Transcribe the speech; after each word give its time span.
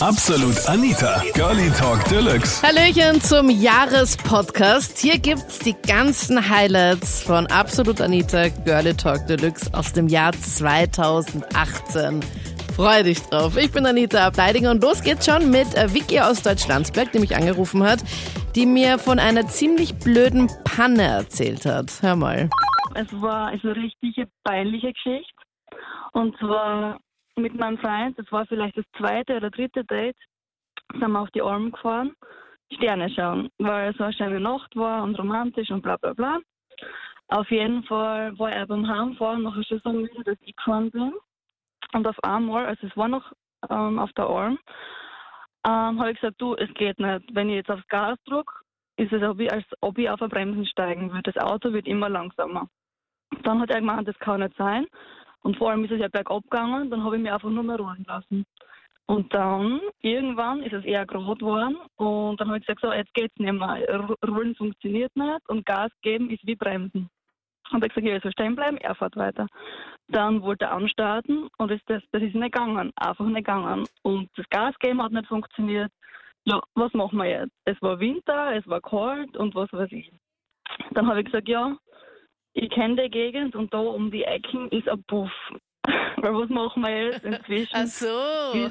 Absolut 0.00 0.68
Anita, 0.68 1.22
Girlie 1.32 1.70
Talk 1.70 2.04
Deluxe. 2.10 2.62
Hallöchen 2.62 3.18
zum 3.18 3.48
Jahrespodcast. 3.48 4.98
Hier 4.98 5.18
gibt's 5.18 5.60
die 5.60 5.72
ganzen 5.72 6.50
Highlights 6.50 7.22
von 7.22 7.46
Absolut 7.46 8.02
Anita 8.02 8.48
Girlie 8.66 8.94
Talk 8.94 9.26
Deluxe 9.26 9.72
aus 9.72 9.94
dem 9.94 10.08
Jahr 10.08 10.32
2018. 10.32 12.20
Freu 12.74 13.04
dich 13.04 13.22
drauf. 13.22 13.56
Ich 13.56 13.72
bin 13.72 13.86
Anita 13.86 14.26
Ableidinger 14.26 14.70
und 14.70 14.82
los 14.82 15.02
geht's 15.02 15.24
schon 15.24 15.50
mit 15.50 15.68
Vicky 15.94 16.20
aus 16.20 16.42
Deutschlandsberg, 16.42 17.12
die 17.12 17.18
mich 17.18 17.34
angerufen 17.34 17.82
hat, 17.82 18.00
die 18.54 18.66
mir 18.66 18.98
von 18.98 19.18
einer 19.18 19.46
ziemlich 19.46 19.98
blöden 19.98 20.50
Panne 20.64 21.04
erzählt 21.04 21.64
hat. 21.64 22.02
Hör 22.02 22.16
mal. 22.16 22.50
Es 22.94 23.10
war 23.22 23.46
eine 23.46 23.74
richtige 23.74 24.28
peinliche 24.44 24.92
Geschichte. 24.92 25.32
Und 26.12 26.36
zwar 26.38 26.98
mit 27.36 27.54
meinem 27.54 27.78
Freund, 27.78 28.18
das 28.18 28.30
war 28.32 28.46
vielleicht 28.46 28.76
das 28.76 28.84
zweite 28.96 29.36
oder 29.36 29.50
dritte 29.50 29.84
Date, 29.84 30.16
sind 30.92 31.10
wir 31.10 31.20
auf 31.20 31.30
die 31.30 31.42
Alm 31.42 31.70
gefahren, 31.70 32.14
Sterne 32.72 33.10
schauen, 33.10 33.50
weil 33.58 33.90
es 33.90 33.96
so 33.96 34.04
eine 34.04 34.12
schöne 34.14 34.40
Nacht 34.40 34.74
war 34.74 35.02
und 35.02 35.18
romantisch 35.18 35.70
und 35.70 35.82
bla 35.82 35.96
bla 35.96 36.14
bla. 36.14 36.38
Auf 37.28 37.50
jeden 37.50 37.82
Fall 37.84 38.38
war 38.38 38.52
er 38.52 38.66
beim 38.66 38.88
Heimfahren 38.88 39.42
nachher 39.42 39.64
schon 39.64 39.80
so 39.84 39.92
müde, 39.92 40.24
dass 40.24 40.38
ich 40.40 40.56
gefahren 40.56 40.90
bin. 40.90 41.12
Und 41.92 42.06
auf 42.06 42.22
einmal, 42.24 42.66
also 42.66 42.86
es 42.86 42.96
war 42.96 43.08
noch 43.08 43.32
ähm, 43.68 43.98
auf 43.98 44.12
der 44.12 44.26
Alm, 44.26 44.58
ähm, 45.66 46.00
habe 46.00 46.12
ich 46.12 46.20
gesagt, 46.20 46.40
du, 46.40 46.54
es 46.54 46.72
geht 46.74 46.98
nicht. 46.98 47.34
Wenn 47.34 47.48
ich 47.48 47.56
jetzt 47.56 47.70
aufs 47.70 47.86
Gas 47.88 48.18
drücke, 48.26 48.52
ist 48.96 49.12
es, 49.12 49.22
ich, 49.38 49.52
als 49.52 49.64
ob 49.80 49.98
ich 49.98 50.08
auf 50.08 50.20
der 50.20 50.28
Bremsen 50.28 50.66
steigen 50.66 51.12
würde. 51.12 51.32
Das 51.32 51.42
Auto 51.42 51.72
wird 51.72 51.86
immer 51.86 52.08
langsamer. 52.08 52.68
Dann 53.42 53.60
hat 53.60 53.70
er 53.70 53.80
gemeint, 53.80 54.08
das 54.08 54.18
kann 54.20 54.40
nicht 54.40 54.56
sein. 54.56 54.86
Und 55.46 55.56
vor 55.58 55.70
allem 55.70 55.84
ist 55.84 55.92
es 55.92 56.00
ja 56.00 56.08
bergab 56.08 56.42
gegangen, 56.42 56.90
dann 56.90 57.04
habe 57.04 57.14
ich 57.14 57.22
mich 57.22 57.30
einfach 57.30 57.48
nur 57.48 57.62
mehr 57.62 57.76
rollen 57.76 58.04
lassen. 58.08 58.44
Und 59.06 59.32
dann, 59.32 59.80
irgendwann 60.00 60.60
ist 60.64 60.72
es 60.72 60.84
eher 60.84 61.06
gerade 61.06 61.36
geworden 61.36 61.76
und 61.94 62.40
dann 62.40 62.48
habe 62.48 62.58
ich 62.58 62.66
gesagt, 62.66 62.82
so, 62.82 62.92
jetzt 62.92 63.14
geht's 63.14 63.38
nicht 63.38 63.52
mehr. 63.52 64.16
Rollen 64.26 64.56
funktioniert 64.56 65.14
nicht 65.14 65.48
und 65.48 65.64
Gas 65.64 65.92
geben 66.02 66.30
ist 66.30 66.44
wie 66.44 66.56
Bremsen. 66.56 67.08
Und 67.70 67.84
ich 67.84 67.94
gesagt, 67.94 68.08
ja, 68.08 68.16
ich 68.16 68.22
soll 68.24 68.32
stehen 68.32 68.56
bleiben, 68.56 68.76
er 68.78 68.96
fährt 68.96 69.14
weiter. 69.14 69.46
Dann 70.08 70.42
wollte 70.42 70.64
er 70.64 70.72
anstarten 70.72 71.48
und 71.58 71.70
ist 71.70 71.84
das, 71.86 72.02
das 72.10 72.22
ist 72.22 72.34
nicht 72.34 72.52
gegangen, 72.52 72.90
einfach 72.96 73.26
nicht 73.26 73.36
gegangen. 73.36 73.86
Und 74.02 74.28
das 74.34 74.48
Gas 74.48 74.74
geben 74.80 75.00
hat 75.00 75.12
nicht 75.12 75.28
funktioniert. 75.28 75.92
Ja, 76.44 76.60
was 76.74 76.92
machen 76.92 77.18
wir 77.18 77.26
jetzt? 77.26 77.54
Es 77.66 77.80
war 77.82 78.00
Winter, 78.00 78.52
es 78.56 78.66
war 78.66 78.80
kalt 78.80 79.36
und 79.36 79.54
was 79.54 79.72
weiß 79.72 79.92
ich. 79.92 80.10
Dann 80.90 81.06
habe 81.06 81.20
ich 81.20 81.26
gesagt, 81.26 81.48
ja, 81.48 81.76
ich 82.56 82.70
kenne 82.70 82.96
die 82.96 83.10
Gegend 83.10 83.54
und 83.54 83.72
da 83.72 83.78
um 83.78 84.10
die 84.10 84.24
Ecken 84.24 84.70
ist 84.70 84.88
ein 84.88 85.02
Puff. 85.04 85.30
Weil 86.16 86.32
was 86.32 86.48
machen 86.48 86.82
wir 86.82 87.04
jetzt 87.04 87.24
inzwischen? 87.24 87.70
Ach 87.74 87.86
so, 87.86 88.70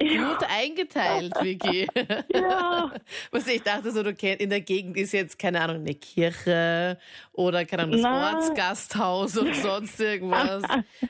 gut 0.00 0.48
eingeteilt, 0.48 1.34
Vicky. 1.40 1.86
Ja. 2.32 2.90
Was 3.30 3.46
ich 3.46 3.62
dachte 3.62 3.90
so, 3.90 4.02
du 4.02 4.14
kennst, 4.14 4.40
in 4.40 4.50
der 4.50 4.62
Gegend 4.62 4.96
ist 4.96 5.12
jetzt, 5.12 5.38
keine 5.38 5.60
Ahnung, 5.60 5.76
eine 5.76 5.94
Kirche 5.94 6.98
oder, 7.32 7.64
keine 7.66 7.82
Ahnung, 7.84 7.92
das 7.92 8.02
Nein. 8.02 8.34
Ortsgasthaus 8.34 9.38
oder 9.38 9.54
sonst 9.54 10.00
irgendwas. 10.00 10.64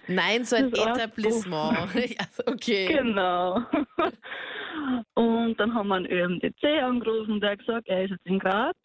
Nein, 0.08 0.44
so 0.44 0.56
ein 0.56 0.70
Das 0.72 0.98
Etablissement. 0.98 1.94
Ja, 1.94 2.26
okay. 2.46 2.88
Genau. 2.88 3.60
Und 5.14 5.56
dann 5.58 5.74
haben 5.74 5.88
wir 5.88 5.94
einen 5.94 6.06
ÖMDC 6.06 6.64
angerufen 6.82 7.34
und 7.34 7.40
der 7.40 7.52
hat 7.52 7.60
gesagt, 7.60 7.88
er 7.88 8.04
ist 8.04 8.10
jetzt 8.10 8.26
in 8.26 8.38
Graz 8.38 8.76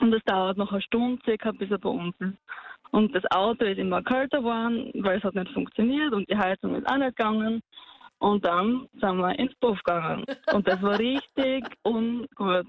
und 0.00 0.12
es 0.12 0.22
dauert 0.24 0.56
noch 0.56 0.72
eine 0.72 0.82
Stunde 0.82 1.22
circa, 1.24 1.52
bis 1.52 1.70
er 1.70 1.78
bei 1.78 1.90
uns 1.90 2.14
ist. 2.20 2.36
Und 2.90 3.14
das 3.14 3.24
Auto 3.30 3.64
ist 3.64 3.78
immer 3.78 4.02
kälter 4.02 4.38
geworden, 4.38 4.90
weil 4.96 5.18
es 5.18 5.24
hat 5.24 5.34
nicht 5.34 5.52
funktioniert 5.52 6.12
und 6.12 6.28
die 6.28 6.36
Heizung 6.36 6.76
ist 6.76 6.86
auch 6.86 6.98
nicht 6.98 7.16
gegangen. 7.16 7.62
Und 8.18 8.44
dann 8.44 8.86
sind 9.00 9.16
wir 9.16 9.36
ins 9.38 9.54
Puff 9.56 9.82
gegangen. 9.82 10.24
Und 10.52 10.68
das 10.68 10.80
war 10.80 10.98
richtig 10.98 11.64
ungut. 11.82 12.66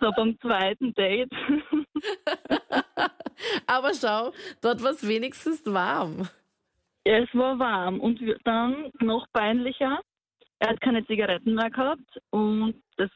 so 0.00 0.10
beim 0.14 0.38
zweiten 0.40 0.92
Date. 0.94 1.30
Aber 3.66 3.94
schau, 3.94 4.32
dort 4.60 4.82
war 4.82 4.90
es 4.90 5.06
wenigstens 5.06 5.64
warm. 5.64 6.28
Es 7.04 7.28
war 7.32 7.58
warm 7.58 8.00
und 8.00 8.20
dann 8.44 8.90
noch 9.00 9.26
peinlicher. 9.32 10.00
Er 10.58 10.70
hat 10.70 10.80
keine 10.80 11.06
Zigaretten 11.06 11.54
mehr 11.54 11.70
gehabt 11.70 12.20
und 12.30 12.74
das 12.96 13.10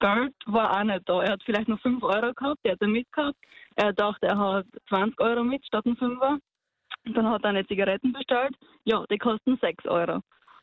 Geld 0.00 0.34
war 0.46 0.78
auch 0.78 0.84
nicht 0.84 1.08
da. 1.08 1.22
Er 1.22 1.32
hat 1.32 1.42
vielleicht 1.44 1.68
noch 1.68 1.80
5 1.80 2.02
Euro 2.02 2.32
gehabt, 2.34 2.60
die 2.64 2.70
hat 2.70 2.80
er 2.80 2.88
mitgehabt. 2.88 3.36
Er 3.76 3.92
dachte, 3.92 4.26
er 4.26 4.38
hat 4.38 4.66
20 4.88 5.20
Euro 5.20 5.44
mit 5.44 5.64
statt 5.66 5.86
ein 5.86 5.96
5er. 5.96 6.38
Dann 7.14 7.28
hat 7.28 7.42
er 7.44 7.50
eine 7.50 7.66
Zigaretten 7.66 8.12
bestellt. 8.12 8.54
Ja, 8.84 9.04
die 9.10 9.18
kosten 9.18 9.58
6 9.60 9.86
Euro. 9.86 10.20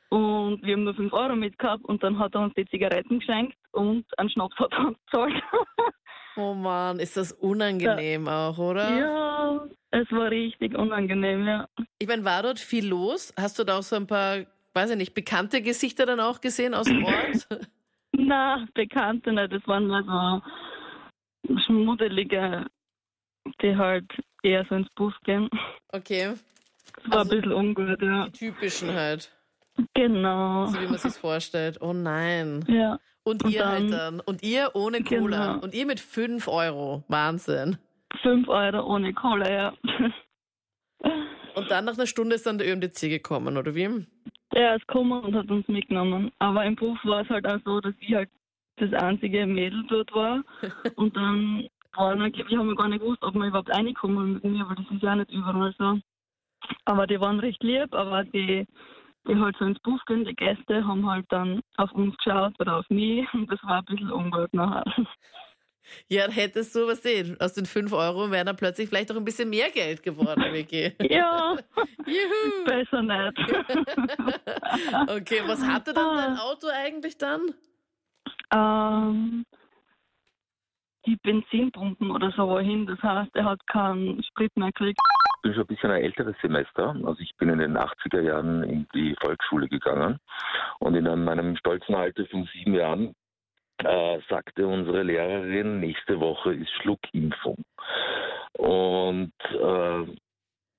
Und 0.10 0.62
wir 0.64 0.74
haben 0.74 0.84
nur 0.84 0.96
5 0.96 1.12
Euro 1.14 1.36
mitgehabt 1.36 1.84
und 1.86 2.04
dann 2.04 2.20
hat 2.20 2.36
er 2.36 2.42
uns 2.42 2.54
die 2.56 2.66
Zigaretten 2.66 3.20
geschenkt 3.20 3.58
und 3.72 4.06
einen 4.18 4.30
Schnaps 4.30 4.56
hat 4.58 4.72
er 4.74 4.88
uns 4.88 4.98
gezahlt. 5.06 5.34
Oh 6.38 6.54
Mann, 6.54 7.00
ist 7.00 7.16
das 7.16 7.32
unangenehm 7.32 8.28
auch, 8.28 8.58
oder? 8.58 8.98
ja, 8.98 9.68
es 9.92 10.12
war 10.12 10.30
richtig 10.30 10.78
unangenehm, 10.78 11.48
ja. 11.48 11.70
Ich 11.98 12.10
meine, 12.10 12.26
war 12.26 12.44
dort 12.44 12.60
viel 12.60 12.86
los? 12.86 13.34
Hast 13.40 13.58
du 13.58 13.64
da 13.64 13.78
auch 13.78 13.84
so 13.84 13.96
ein 13.96 14.06
paar, 14.06 14.40
weiß 14.74 14.92
ich 14.92 14.98
nicht, 14.98 15.14
bekannte 15.14 15.62
Gesichter 15.62 16.06
dann 16.06 16.20
auch 16.20 16.42
gesehen 16.42 16.74
aus 16.74 16.88
dem 16.88 17.06
Ort? 17.06 17.48
Na, 18.26 18.66
Bekannte 18.74 19.32
nicht. 19.32 19.52
Das 19.54 19.68
waren 19.68 19.88
nur 19.88 20.04
so 21.48 21.58
schmuddelige, 21.66 22.66
die 23.62 23.76
halt 23.78 24.06
eher 24.44 24.66
so 24.68 24.76
ins 24.76 24.90
Bus 24.96 25.14
gehen. 25.24 25.50
Okay, 25.90 26.34
Das 27.04 27.12
war 27.12 27.20
Also- 27.20 27.32
ein 27.32 27.38
bisschen 27.42 27.54
ungut, 27.54 28.02
ja. 28.02 28.26
die 28.26 28.32
typischen 28.32 28.94
halt, 28.94 29.32
Genau. 29.94 30.66
so 30.68 30.80
wie 30.82 30.86
man 30.88 30.98
sich 30.98 31.14
vorstellt. 31.14 31.78
Oh 31.82 31.94
nein. 31.94 32.64
Ja, 32.68 33.00
Und, 33.24 33.44
Und 33.44 33.52
ihr 33.54 33.60
dann- 33.64 33.72
halt 33.72 33.92
dann. 33.94 34.20
Und 34.22 34.44
ihr 34.44 34.70
ohne 34.76 35.04
Cola. 35.04 35.54
Genau. 35.54 35.64
Und 35.64 35.74
ihr 35.74 35.86
mit 35.86 36.00
5 36.00 36.48
Euro. 36.48 37.04
Wahnsinn. 37.08 37.78
5 38.22 38.48
Euro 38.48 38.86
ohne 38.94 39.14
Kohle, 39.14 39.52
ja. 39.52 39.74
Und 41.56 41.72
dann 41.72 41.86
nach 41.86 41.94
einer 41.96 42.06
Stunde 42.08 42.36
ist 42.36 42.46
dann 42.46 42.58
der 42.58 42.68
ÖMDC 42.68 43.10
gekommen, 43.10 43.58
oder 43.58 43.74
wie? 43.76 44.06
Der 44.56 44.78
ist 44.78 44.88
gekommen 44.88 45.24
und 45.24 45.36
hat 45.36 45.52
uns 45.52 45.68
mitgenommen. 45.68 46.32
Aber 46.40 46.66
im 46.66 46.76
Buch 46.76 46.98
war 47.04 47.22
es 47.22 47.30
halt 47.30 47.46
auch 47.46 47.60
so, 47.66 47.82
dass 47.82 47.94
ich 48.00 48.16
halt 48.16 48.30
das 48.78 48.94
einzige 48.94 49.46
Mädel 49.46 49.84
dort 49.88 50.14
war. 50.14 50.44
Und 50.96 51.16
dann 51.16 51.68
war 51.96 52.16
noch, 52.16 52.26
wir 52.26 52.58
haben 52.58 52.70
ja 52.70 52.76
gar 52.76 52.88
nicht 52.90 53.02
gewusst, 53.02 53.24
ob 53.24 53.36
wir 53.36 53.48
überhaupt 53.48 53.70
reinkommen 53.70 54.34
mit 54.34 54.44
mir, 54.44 54.68
weil 54.68 54.76
das 54.76 54.92
ist 54.92 55.04
ja 55.04 55.16
nicht 55.16 55.32
überall 55.32 55.74
so. 55.78 56.00
Aber 56.86 57.08
die 57.08 57.20
waren 57.20 57.40
recht 57.40 57.62
lieb, 57.64 57.94
aber 57.94 58.24
die, 58.24 58.66
die 59.28 59.36
halt 59.36 59.56
so 59.58 59.66
ins 59.66 59.80
Buch 59.80 60.04
gehen, 60.06 60.26
die 60.26 60.36
Gäste 60.36 60.86
haben 60.86 61.10
halt 61.10 61.26
dann 61.30 61.62
auf 61.78 61.92
uns 61.92 62.16
geschaut 62.18 62.54
oder 62.60 62.78
auf 62.80 62.90
mich 62.90 63.32
und 63.34 63.52
das 63.52 63.62
war 63.64 63.80
ein 63.80 63.86
bisschen 63.86 64.12
ungut 64.12 64.54
nachher. 64.54 64.86
Ja, 66.08 66.30
hättest 66.30 66.76
du, 66.76 66.88
was 66.88 67.02
sehen, 67.04 67.38
aus 67.40 67.54
den 67.54 67.66
5 67.66 67.92
Euro 67.94 68.32
wären 68.32 68.46
dann 68.48 68.56
plötzlich 68.56 68.90
vielleicht 68.90 69.12
auch 69.12 69.16
ein 69.16 69.26
bisschen 69.26 69.50
mehr 69.50 69.70
Geld 69.72 70.04
geworden, 70.04 70.44
Vicky. 70.52 70.94
Ja, 71.10 71.56
Juhu. 72.06 72.66
besser 72.66 73.02
nicht. 73.02 73.40
Okay, 75.10 75.42
was 75.46 75.62
hatte 75.66 75.94
dann 75.94 76.18
dein 76.18 76.38
Auto 76.38 76.68
eigentlich 76.68 77.18
dann? 77.18 77.54
ähm, 78.52 79.46
die 81.06 81.18
Benzinpumpen 81.18 82.10
oder 82.12 82.32
so 82.32 82.48
wohin, 82.48 82.86
das 82.88 83.00
heißt, 83.02 83.36
er 83.36 83.46
hat 83.46 83.66
keinen 83.68 84.24
Sprit 84.24 84.56
mehr 84.58 84.72
gekriegt. 84.72 85.00
Ich 85.38 85.42
bin 85.44 85.54
schon 85.54 85.64
ein 85.64 85.68
bisschen 85.68 85.92
ein 85.92 86.02
älteres 86.02 86.36
Semester. 86.42 86.96
Also 87.06 87.18
ich 87.20 87.32
bin 87.38 87.50
in 87.50 87.60
den 87.60 87.78
80er 87.78 88.22
Jahren 88.22 88.64
in 88.64 88.88
die 88.96 89.16
Volksschule 89.22 89.68
gegangen. 89.68 90.18
Und 90.80 90.96
in 90.96 91.04
meinem 91.24 91.56
stolzen 91.58 91.94
Alter 91.94 92.26
von 92.26 92.50
sieben 92.54 92.74
Jahren 92.74 93.14
äh, 93.84 94.20
sagte 94.30 94.68
unsere 94.68 95.04
Lehrerin, 95.04 95.80
nächste 95.80 96.20
Woche 96.20 96.54
ist 96.54 96.70
Schluckimpfung. 96.82 97.64
Und 98.54 99.34
äh, 99.52 100.16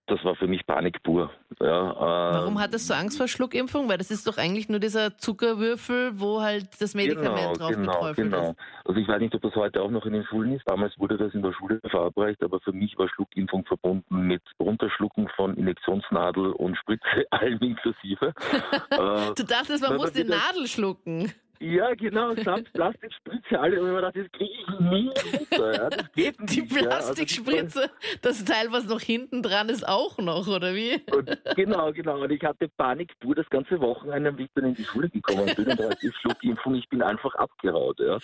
das 0.08 0.22
war 0.24 0.36
für 0.36 0.46
mich 0.46 0.64
Panik 0.66 1.02
pur. 1.02 1.32
Ja, 1.60 1.90
äh, 1.90 2.34
Warum 2.34 2.60
hattest 2.60 2.88
du 2.88 2.94
Angst 2.94 3.18
vor 3.18 3.26
Schluckimpfung? 3.26 3.88
Weil 3.88 3.98
das 3.98 4.12
ist 4.12 4.26
doch 4.28 4.38
eigentlich 4.38 4.68
nur 4.68 4.78
dieser 4.78 5.18
Zuckerwürfel, 5.18 6.20
wo 6.20 6.42
halt 6.42 6.80
das 6.80 6.94
Medikament 6.94 7.54
genau, 7.54 7.54
drauf 7.54 7.70
genau, 7.70 7.92
geträufelt 7.92 8.30
genau. 8.30 8.50
ist. 8.50 8.58
Also 8.84 9.00
ich 9.00 9.08
weiß 9.08 9.20
nicht, 9.20 9.34
ob 9.34 9.42
das 9.42 9.54
heute 9.56 9.82
auch 9.82 9.90
noch 9.90 10.06
in 10.06 10.12
den 10.12 10.24
Schulen 10.24 10.52
ist. 10.52 10.62
Damals 10.68 10.96
wurde 10.98 11.16
das 11.16 11.34
in 11.34 11.42
der 11.42 11.52
Schule 11.52 11.80
verabreicht, 11.90 12.42
aber 12.44 12.60
für 12.60 12.72
mich 12.72 12.96
war 12.96 13.08
Schluckimpfung 13.08 13.64
verbunden 13.64 14.28
mit 14.28 14.42
Runterschlucken 14.60 15.28
von 15.34 15.56
Injektionsnadel 15.56 16.52
und 16.52 16.76
Spritze, 16.76 17.26
allem 17.30 17.58
inklusive. 17.58 18.32
äh, 18.90 19.34
Du 19.34 19.42
dachtest, 19.44 19.82
man 19.82 19.96
muss 19.96 20.12
die 20.12 20.24
Nadel 20.24 20.68
schlucken. 20.68 21.32
Ja, 21.60 21.94
genau, 21.94 22.34
samt 22.44 22.72
Plastikspritze, 22.72 23.58
alle. 23.58 23.80
Und 23.80 23.86
ich 23.86 23.92
mir 23.92 23.96
gedacht, 23.96 24.16
das 24.16 24.32
kriege 24.32 24.52
ich 24.52 24.80
nie 24.80 25.08
runter. 25.08 25.74
Ja, 25.74 25.90
das 25.90 26.12
geht 26.12 26.40
nicht. 26.40 26.52
Die 26.52 26.74
ja. 26.74 26.88
Also 26.90 27.14
Plastikspritze, 27.14 27.90
das 28.22 28.44
Teil, 28.44 28.68
was 28.70 28.86
noch 28.86 29.00
hinten 29.00 29.42
dran 29.42 29.68
ist, 29.68 29.86
auch 29.86 30.18
noch, 30.18 30.46
oder 30.48 30.74
wie? 30.74 31.00
Und 31.12 31.38
genau, 31.56 31.92
genau. 31.92 32.22
Und 32.22 32.30
ich 32.30 32.42
hatte 32.42 32.68
Panik 32.76 33.18
pur 33.20 33.34
das 33.34 33.48
ganze 33.50 33.80
Wochenende, 33.80 34.36
wie 34.36 34.44
ich 34.44 34.50
dann 34.54 34.66
in 34.66 34.74
die 34.74 34.84
Schule 34.84 35.08
gekommen 35.08 35.50
bin. 35.56 35.68
Und 35.68 35.80
da 35.80 35.90
hatte 35.90 36.06
ich 36.06 36.16
Schluckimpfung, 36.16 36.74
ich 36.74 36.88
bin 36.88 37.02
einfach 37.02 37.34
abgeraut. 37.36 37.98
Ja. 38.00 38.18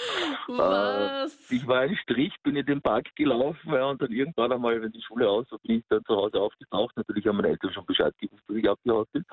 Was? 0.49 1.50
Äh, 1.50 1.56
ich 1.56 1.67
war 1.67 1.81
ein 1.81 1.96
Strich, 1.96 2.32
bin 2.43 2.56
in 2.56 2.67
den 2.67 2.82
Park 2.82 3.08
gelaufen 3.17 3.73
ja, 3.73 3.87
und 3.87 4.00
dann 4.02 4.12
irgendwann 4.12 4.52
einmal, 4.52 4.81
wenn 4.82 4.93
die 4.93 5.02
Schule 5.02 5.29
aus 5.29 5.50
war, 5.50 5.58
bin 5.61 5.79
ich 5.79 5.84
dann 5.88 6.05
zu 6.05 6.14
Hause 6.14 6.40
aufgetaucht. 6.40 6.96
Natürlich 6.96 7.26
haben 7.26 7.37
meine 7.37 7.49
Eltern 7.49 7.73
schon 7.73 7.87
Bescheid 7.87 8.14
gewusst, 8.19 8.43
dass 8.49 8.56
ich 8.56 8.69
abgehauen 8.69 9.06
bin. 9.12 9.25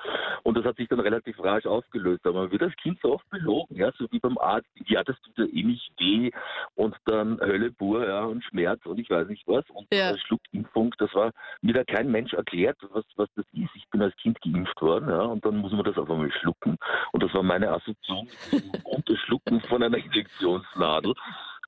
Und 0.42 0.56
das 0.56 0.64
hat 0.64 0.76
sich 0.76 0.88
dann 0.88 1.00
relativ 1.00 1.38
rasch 1.42 1.66
aufgelöst. 1.66 2.26
Aber 2.26 2.42
man 2.42 2.50
wird 2.50 2.62
als 2.62 2.76
Kind 2.76 2.98
so 3.02 3.14
oft 3.14 3.28
belogen, 3.30 3.76
ja, 3.76 3.89
so 3.96 4.06
wie 4.10 4.20
beim 4.20 4.38
Arzt. 4.38 4.68
Ja, 4.86 5.02
das 5.04 5.16
tut 5.22 5.38
ja 5.38 5.44
eh 5.44 5.62
nicht 5.62 5.92
weh 5.98 6.30
und 6.74 6.96
dann 7.06 7.40
Hölle 7.40 7.70
pur, 7.72 8.06
ja, 8.06 8.24
und 8.24 8.44
Schmerz 8.44 8.84
und 8.86 8.98
ich 8.98 9.10
weiß 9.10 9.28
nicht 9.28 9.46
was. 9.46 9.64
Und 9.70 9.86
Ja. 9.92 10.10
ja. 10.10 10.18
Schluckimpfung, 10.18 10.94
das 10.98 11.14
war 11.14 11.32
mir 11.62 11.74
da 11.74 11.84
kein 11.84 12.10
Mensch 12.10 12.32
erklärt, 12.32 12.78
was, 12.92 13.04
was 13.16 13.28
das 13.36 13.46
ist. 13.52 13.70
Ich 13.74 13.88
bin 13.90 14.02
als 14.02 14.16
Kind 14.16 14.40
geimpft 14.40 14.80
worden, 14.80 15.08
ja, 15.08 15.22
und 15.22 15.44
dann 15.44 15.58
muss 15.58 15.72
man 15.72 15.84
das 15.84 15.98
auf 15.98 16.10
einmal 16.10 16.30
schlucken. 16.32 16.76
Und 17.12 17.22
das 17.22 17.32
war 17.34 17.42
meine 17.42 17.70
Assoziation 17.70 18.28
mit 18.52 18.74
dem 18.74 18.82
Unterschlucken 18.84 19.60
von 19.62 19.82
einer 19.82 19.98
Injektionsnadel. 19.98 21.14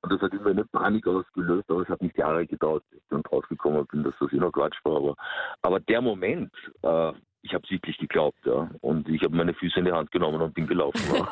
Und 0.01 0.11
das 0.11 0.21
hat 0.21 0.33
immer 0.33 0.49
eine 0.49 0.65
Panik 0.65 1.07
ausgelöst, 1.07 1.69
aber 1.69 1.81
es 1.81 1.87
hat 1.87 2.01
nicht 2.01 2.17
Jahre 2.17 2.45
gedauert, 2.45 2.83
bis 2.89 2.99
ich 2.99 3.07
dann 3.09 3.23
draufgekommen 3.23 3.85
bin, 3.87 4.03
dass 4.03 4.13
das 4.19 4.33
eh 4.33 4.37
noch 4.37 4.51
Quatsch 4.51 4.77
war. 4.83 4.97
Aber, 4.97 5.15
aber 5.61 5.79
der 5.79 6.01
Moment, 6.01 6.53
äh, 6.81 7.13
ich 7.43 7.53
habe 7.53 7.63
es 7.65 7.71
wirklich 7.71 7.97
geglaubt, 7.97 8.39
ja. 8.45 8.69
Und 8.81 9.07
ich 9.09 9.21
habe 9.21 9.35
meine 9.35 9.53
Füße 9.53 9.79
in 9.79 9.85
die 9.85 9.91
Hand 9.91 10.11
genommen 10.11 10.41
und 10.41 10.53
bin 10.53 10.65
gelaufen. 10.65 10.99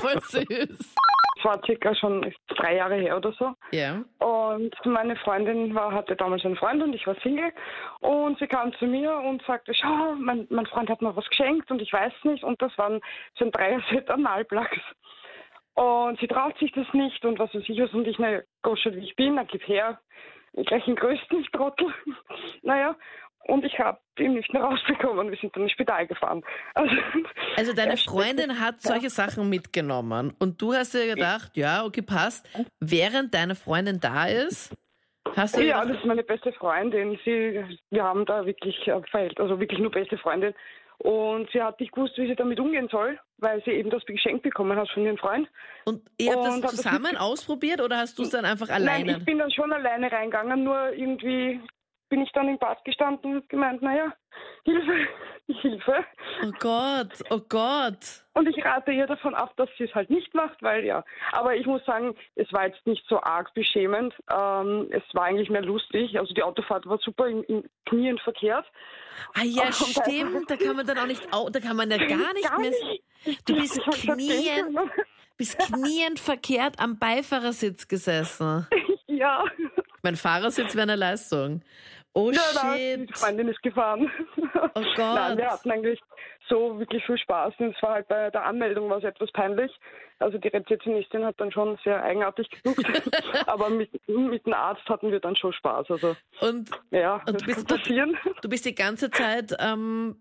Voll 0.00 0.20
süß. 0.20 0.96
Es 1.36 1.44
war 1.44 1.60
circa 1.64 1.94
schon 1.94 2.32
drei 2.48 2.76
Jahre 2.76 2.96
her 2.96 3.16
oder 3.16 3.32
so. 3.32 3.54
Ja. 3.70 4.02
Und 4.18 4.74
meine 4.84 5.16
Freundin 5.16 5.74
war, 5.74 5.92
hatte 5.92 6.16
damals 6.16 6.44
einen 6.44 6.56
Freund 6.56 6.82
und 6.82 6.92
ich 6.92 7.06
war 7.06 7.14
Single. 7.22 7.52
Und 8.00 8.38
sie 8.38 8.48
kam 8.48 8.72
zu 8.74 8.86
mir 8.86 9.14
und 9.16 9.42
sagte, 9.42 9.72
schau, 9.74 10.14
mein, 10.16 10.46
mein 10.50 10.66
Freund 10.66 10.90
hat 10.90 11.02
mir 11.02 11.14
was 11.14 11.28
geschenkt 11.28 11.70
und 11.70 11.80
ich 11.80 11.92
weiß 11.92 12.12
nicht. 12.24 12.42
Und 12.42 12.60
das 12.60 12.76
waren 12.76 13.00
so 13.38 13.44
ein 13.44 13.52
Dreier-Set 13.52 14.10
Analplugs. 14.10 14.80
Und 15.74 16.18
sie 16.20 16.28
traut 16.28 16.56
sich 16.58 16.72
das 16.72 16.86
nicht 16.94 17.24
und 17.24 17.38
was 17.38 17.54
weiß 17.54 17.64
ich 17.66 17.80
was. 17.80 17.92
Und 17.92 18.06
ich, 18.08 18.18
na, 18.18 18.40
Gosche, 18.62 18.94
wie 18.94 19.04
ich 19.04 19.14
bin, 19.16 19.34
na, 19.34 19.44
gib 19.44 19.66
her. 19.68 20.00
Gleich 20.54 20.84
den 20.84 20.94
größten, 20.94 21.40
ich 21.40 21.50
Trottel. 21.50 21.92
naja, 22.62 22.94
und 23.46 23.64
ich 23.64 23.78
habe 23.78 23.98
ihn 24.18 24.34
nicht 24.34 24.52
mehr 24.52 24.62
rausbekommen. 24.64 25.30
Wir 25.30 25.36
sind 25.38 25.54
dann 25.56 25.64
ins 25.64 25.72
Spital 25.72 26.06
gefahren. 26.06 26.42
Also, 26.74 26.94
Also 27.56 27.72
deine 27.72 27.96
Freundin 27.96 28.60
hat 28.60 28.80
solche 28.80 29.10
Sachen 29.10 29.48
mitgenommen 29.48 30.34
und 30.38 30.60
du 30.60 30.72
hast 30.74 30.94
dir 30.94 31.14
gedacht, 31.14 31.56
ja, 31.56 31.84
okay, 31.84 32.02
passt. 32.02 32.48
Während 32.80 33.34
deine 33.34 33.54
Freundin 33.54 34.00
da 34.00 34.26
ist, 34.26 34.74
hast 35.36 35.56
du 35.56 35.62
Ja, 35.62 35.80
gedacht, 35.80 35.90
das 35.94 35.98
ist 36.02 36.06
meine 36.06 36.22
beste 36.22 36.52
Freundin. 36.52 37.18
Sie, 37.24 37.64
wir 37.90 38.02
haben 38.04 38.24
da 38.26 38.44
wirklich 38.46 38.76
äh, 38.88 39.00
verhält, 39.10 39.38
also 39.40 39.58
wirklich 39.60 39.78
nur 39.80 39.90
beste 39.90 40.18
Freundin. 40.18 40.54
Und 40.98 41.50
sie 41.50 41.60
hat 41.60 41.80
nicht 41.80 41.92
gewusst, 41.92 42.16
wie 42.16 42.26
sie 42.28 42.36
damit 42.36 42.60
umgehen 42.60 42.88
soll, 42.88 43.18
weil 43.38 43.62
sie 43.64 43.72
eben 43.72 43.90
das 43.90 44.04
geschenkt 44.06 44.42
bekommen 44.44 44.78
hat 44.78 44.88
von 44.90 45.04
ihrem 45.04 45.18
Freund. 45.18 45.48
und 45.86 46.02
ihr 46.18 46.32
habt 46.32 46.46
das 46.46 46.60
das 46.60 46.76
zusammen 46.76 47.02
mit- 47.12 47.20
ausprobiert 47.20 47.80
oder 47.80 47.98
hast 47.98 48.16
du 48.18 48.22
es 48.22 48.30
dann 48.30 48.44
einfach 48.44 48.68
Nein, 48.68 48.78
alleine? 48.78 49.18
ich 49.18 49.24
bin 49.24 49.38
dann 49.38 49.50
schon 49.50 49.72
alleine 49.72 50.10
reingegangen, 50.10 50.62
nur 50.62 50.92
irgendwie 50.92 51.60
bin 52.14 52.22
ich 52.22 52.30
dann 52.30 52.48
im 52.48 52.58
Bad 52.58 52.84
gestanden 52.84 53.34
und 53.38 53.48
gemeint, 53.48 53.82
naja, 53.82 54.12
Hilfe, 54.62 55.08
Hilfe. 55.48 56.04
Oh 56.44 56.52
Gott, 56.60 57.08
oh 57.30 57.40
Gott. 57.48 58.22
Und 58.34 58.48
ich 58.48 58.64
rate 58.64 58.92
ihr 58.92 59.08
davon 59.08 59.34
ab, 59.34 59.52
dass 59.56 59.68
sie 59.76 59.82
es 59.84 59.94
halt 59.96 60.10
nicht 60.10 60.32
macht, 60.32 60.62
weil 60.62 60.84
ja. 60.84 61.02
Aber 61.32 61.56
ich 61.56 61.66
muss 61.66 61.84
sagen, 61.84 62.14
es 62.36 62.52
war 62.52 62.68
jetzt 62.68 62.86
nicht 62.86 63.04
so 63.08 63.20
arg 63.20 63.52
beschämend. 63.54 64.14
Ähm, 64.32 64.86
es 64.92 65.02
war 65.12 65.24
eigentlich 65.24 65.50
mehr 65.50 65.62
lustig. 65.62 66.16
Also 66.16 66.32
die 66.34 66.44
Autofahrt 66.44 66.86
war 66.86 66.98
super 66.98 67.26
im, 67.26 67.42
im 67.48 67.64
Knien 67.86 68.16
verkehrt. 68.18 68.64
Ah 69.34 69.42
ja, 69.42 69.64
Oh, 69.66 69.72
stimmt, 69.72 70.48
da 70.48 70.56
kann 70.56 70.76
man 70.76 70.86
dann 70.86 70.98
auch 70.98 71.06
nicht, 71.06 71.26
da 71.50 71.58
kann 71.60 71.76
man 71.76 71.90
ja 71.90 71.96
gar 71.96 72.32
nicht 72.32 72.48
Gar 72.48 72.60
mehr, 72.60 72.70
nicht. 72.70 73.48
du 73.48 73.54
bist 73.56 73.80
knien, 73.82 74.78
bist 75.36 75.58
kniend 75.58 76.20
verkehrt 76.20 76.78
am 76.78 76.96
Beifahrersitz 76.96 77.88
gesessen. 77.88 78.68
Ja. 79.06 79.44
Mein 80.04 80.16
Fahrersitz 80.16 80.74
wäre 80.74 80.82
eine 80.84 80.96
Leistung. 80.96 81.62
Oh 82.12 82.30
Ja, 82.30 82.40
shit. 82.76 83.08
die 83.10 83.12
Freundin 83.14 83.48
ist 83.48 83.60
gefahren. 83.62 84.08
Oh 84.36 84.68
Gott. 84.96 84.96
Nein, 84.98 85.38
wir 85.38 85.50
hatten 85.50 85.70
eigentlich 85.70 85.98
so 86.48 86.78
wirklich 86.78 87.04
viel 87.06 87.18
Spaß. 87.18 87.54
Und 87.58 87.74
es 87.74 87.82
war 87.82 87.94
halt 87.94 88.06
bei 88.08 88.30
der 88.30 88.44
Anmeldung 88.44 88.88
war 88.88 88.98
es 88.98 89.04
etwas 89.04 89.32
peinlich. 89.32 89.72
Also 90.20 90.38
die 90.38 90.46
Rezeptionistin 90.48 91.24
hat 91.24 91.40
dann 91.40 91.50
schon 91.50 91.76
sehr 91.82 92.00
eigenartig 92.04 92.48
geguckt. 92.50 92.84
Aber 93.48 93.68
mit, 93.70 93.90
mit 94.08 94.46
dem 94.46 94.52
Arzt 94.52 94.88
hatten 94.88 95.10
wir 95.10 95.18
dann 95.18 95.34
schon 95.34 95.52
Spaß. 95.52 95.90
Also 95.90 96.14
Und 96.40 96.70
ja, 96.92 97.16
Und 97.26 97.34
das 97.34 97.42
bist 97.42 97.68
du- 97.70 97.76
passieren. 97.76 98.16
du 98.42 98.48
bist 98.48 98.64
die 98.64 98.74
ganze 98.76 99.10
Zeit 99.10 99.56
ähm, 99.58 100.16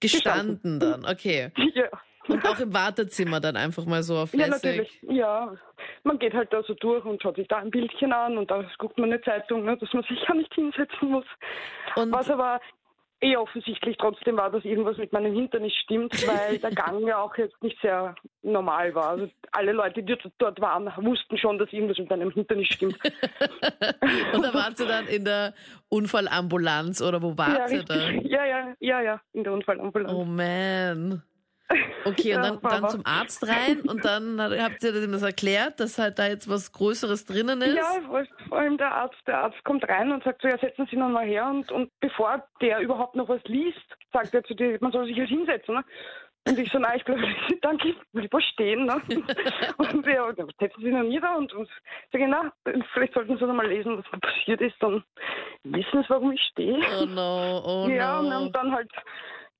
gestanden 0.00 0.80
dann, 0.80 1.04
okay. 1.04 1.50
Ja. 1.74 1.88
Und 2.28 2.46
auch 2.46 2.58
im 2.58 2.72
Wartezimmer 2.72 3.40
dann 3.40 3.56
einfach 3.56 3.84
mal 3.84 4.02
so 4.02 4.16
auf 4.16 4.32
Ja, 4.34 4.48
natürlich. 4.48 4.98
Ja, 5.02 5.54
man 6.02 6.18
geht 6.18 6.34
halt 6.34 6.52
da 6.52 6.62
so 6.62 6.74
durch 6.74 7.04
und 7.04 7.22
schaut 7.22 7.36
sich 7.36 7.48
da 7.48 7.58
ein 7.58 7.70
Bildchen 7.70 8.12
an 8.12 8.38
und 8.38 8.50
da 8.50 8.64
guckt 8.78 8.98
man 8.98 9.12
eine 9.12 9.20
Zeitung, 9.22 9.64
ne, 9.64 9.76
dass 9.76 9.92
man 9.92 10.02
sich 10.04 10.18
ja 10.26 10.34
nicht 10.34 10.54
hinsetzen 10.54 11.10
muss. 11.10 11.26
Und 11.96 12.12
Was 12.12 12.30
aber 12.30 12.60
eh 13.24 13.36
offensichtlich 13.36 13.96
trotzdem 13.96 14.36
war, 14.36 14.50
dass 14.50 14.64
irgendwas 14.64 14.96
mit 14.98 15.12
meinem 15.12 15.32
Hintern 15.32 15.62
nicht 15.62 15.76
stimmt, 15.76 16.12
weil 16.26 16.58
der 16.58 16.70
Gang 16.70 17.06
ja 17.06 17.18
auch 17.18 17.36
jetzt 17.36 17.60
nicht 17.62 17.80
sehr 17.80 18.14
normal 18.42 18.94
war. 18.94 19.10
Also 19.10 19.30
alle 19.52 19.72
Leute, 19.72 20.02
die 20.02 20.16
dort 20.38 20.60
waren, 20.60 20.92
wussten 20.98 21.38
schon, 21.38 21.58
dass 21.58 21.72
irgendwas 21.72 21.98
mit 21.98 22.10
meinem 22.10 22.30
Hintern 22.30 22.58
nicht 22.58 22.72
stimmt. 22.72 22.98
Und 24.34 24.42
da 24.42 24.52
wart 24.52 24.78
ihr 24.78 24.86
dann 24.86 25.06
in 25.06 25.24
der 25.24 25.54
Unfallambulanz 25.88 27.00
oder 27.00 27.22
wo 27.22 27.36
wart 27.38 27.70
ihr 27.70 27.82
da? 27.84 27.94
richtig. 27.94 28.30
Ja, 28.30 28.44
ja, 28.44 28.74
ja, 28.80 29.00
ja, 29.00 29.20
in 29.32 29.44
der 29.44 29.52
Unfallambulanz. 29.52 30.12
Oh 30.12 30.24
man. 30.24 31.22
Okay, 32.04 32.34
und 32.36 32.42
Ja, 32.42 32.42
dann, 32.42 32.58
dann 32.60 32.88
zum 32.90 33.06
Arzt 33.06 33.42
rein 33.48 33.80
und 33.80 34.04
dann 34.04 34.40
habt 34.40 34.82
ihr 34.82 34.92
dem 34.92 35.12
das 35.12 35.22
erklärt, 35.22 35.80
dass 35.80 35.98
halt 35.98 36.18
da 36.18 36.26
jetzt 36.26 36.48
was 36.48 36.72
Größeres 36.72 37.24
drinnen 37.24 37.62
ist? 37.62 37.76
Ja, 37.76 38.00
vor- 38.06 38.58
allem 38.58 38.76
der 38.76 38.94
Arzt, 38.94 39.16
der 39.26 39.38
Arzt 39.44 39.64
kommt 39.64 39.88
rein 39.88 40.12
und 40.12 40.22
sagt 40.22 40.42
so, 40.42 40.48
ja, 40.48 40.58
setzen 40.58 40.86
Sie 40.90 40.96
noch 40.96 41.08
mal 41.08 41.24
her. 41.24 41.46
Und, 41.46 41.72
und 41.72 41.90
bevor 42.00 42.46
der 42.60 42.80
überhaupt 42.80 43.16
noch 43.16 43.28
was 43.28 43.42
liest, 43.44 43.78
sagt 44.12 44.34
er 44.34 44.44
zu 44.44 44.54
dir, 44.54 44.76
man 44.80 44.92
soll 44.92 45.06
sich 45.06 45.18
halt 45.18 45.28
hinsetzen. 45.28 45.74
Ne? 45.76 45.84
Und 46.46 46.58
ich 46.58 46.70
so, 46.70 46.78
nein, 46.78 46.98
ich 46.98 47.04
bleibe, 47.04 47.26
danke, 47.62 47.88
ich 47.88 47.96
bleib 48.12 48.42
stehen. 48.42 48.84
Ne? 48.84 49.00
Und 49.78 50.06
ja, 50.06 50.30
dann 50.32 50.50
setzen 50.60 50.82
Sie 50.82 50.90
noch 50.90 51.02
nieder 51.02 51.38
und, 51.38 51.52
und 51.54 51.68
sage, 52.12 52.28
na, 52.28 52.52
vielleicht 52.92 53.14
sollten 53.14 53.38
Sie 53.38 53.46
noch 53.46 53.54
mal 53.54 53.66
lesen, 53.66 53.96
was 53.96 54.20
passiert 54.20 54.60
ist. 54.60 54.76
Dann 54.80 55.02
wissen 55.64 56.02
Sie, 56.02 56.10
warum 56.10 56.32
ich 56.32 56.42
stehe. 56.42 56.78
Oh 57.00 57.06
no, 57.06 57.62
oh 57.64 57.88
ja, 57.88 58.20
no. 58.20 58.42
und 58.42 58.54
dann 58.54 58.72
halt 58.72 58.90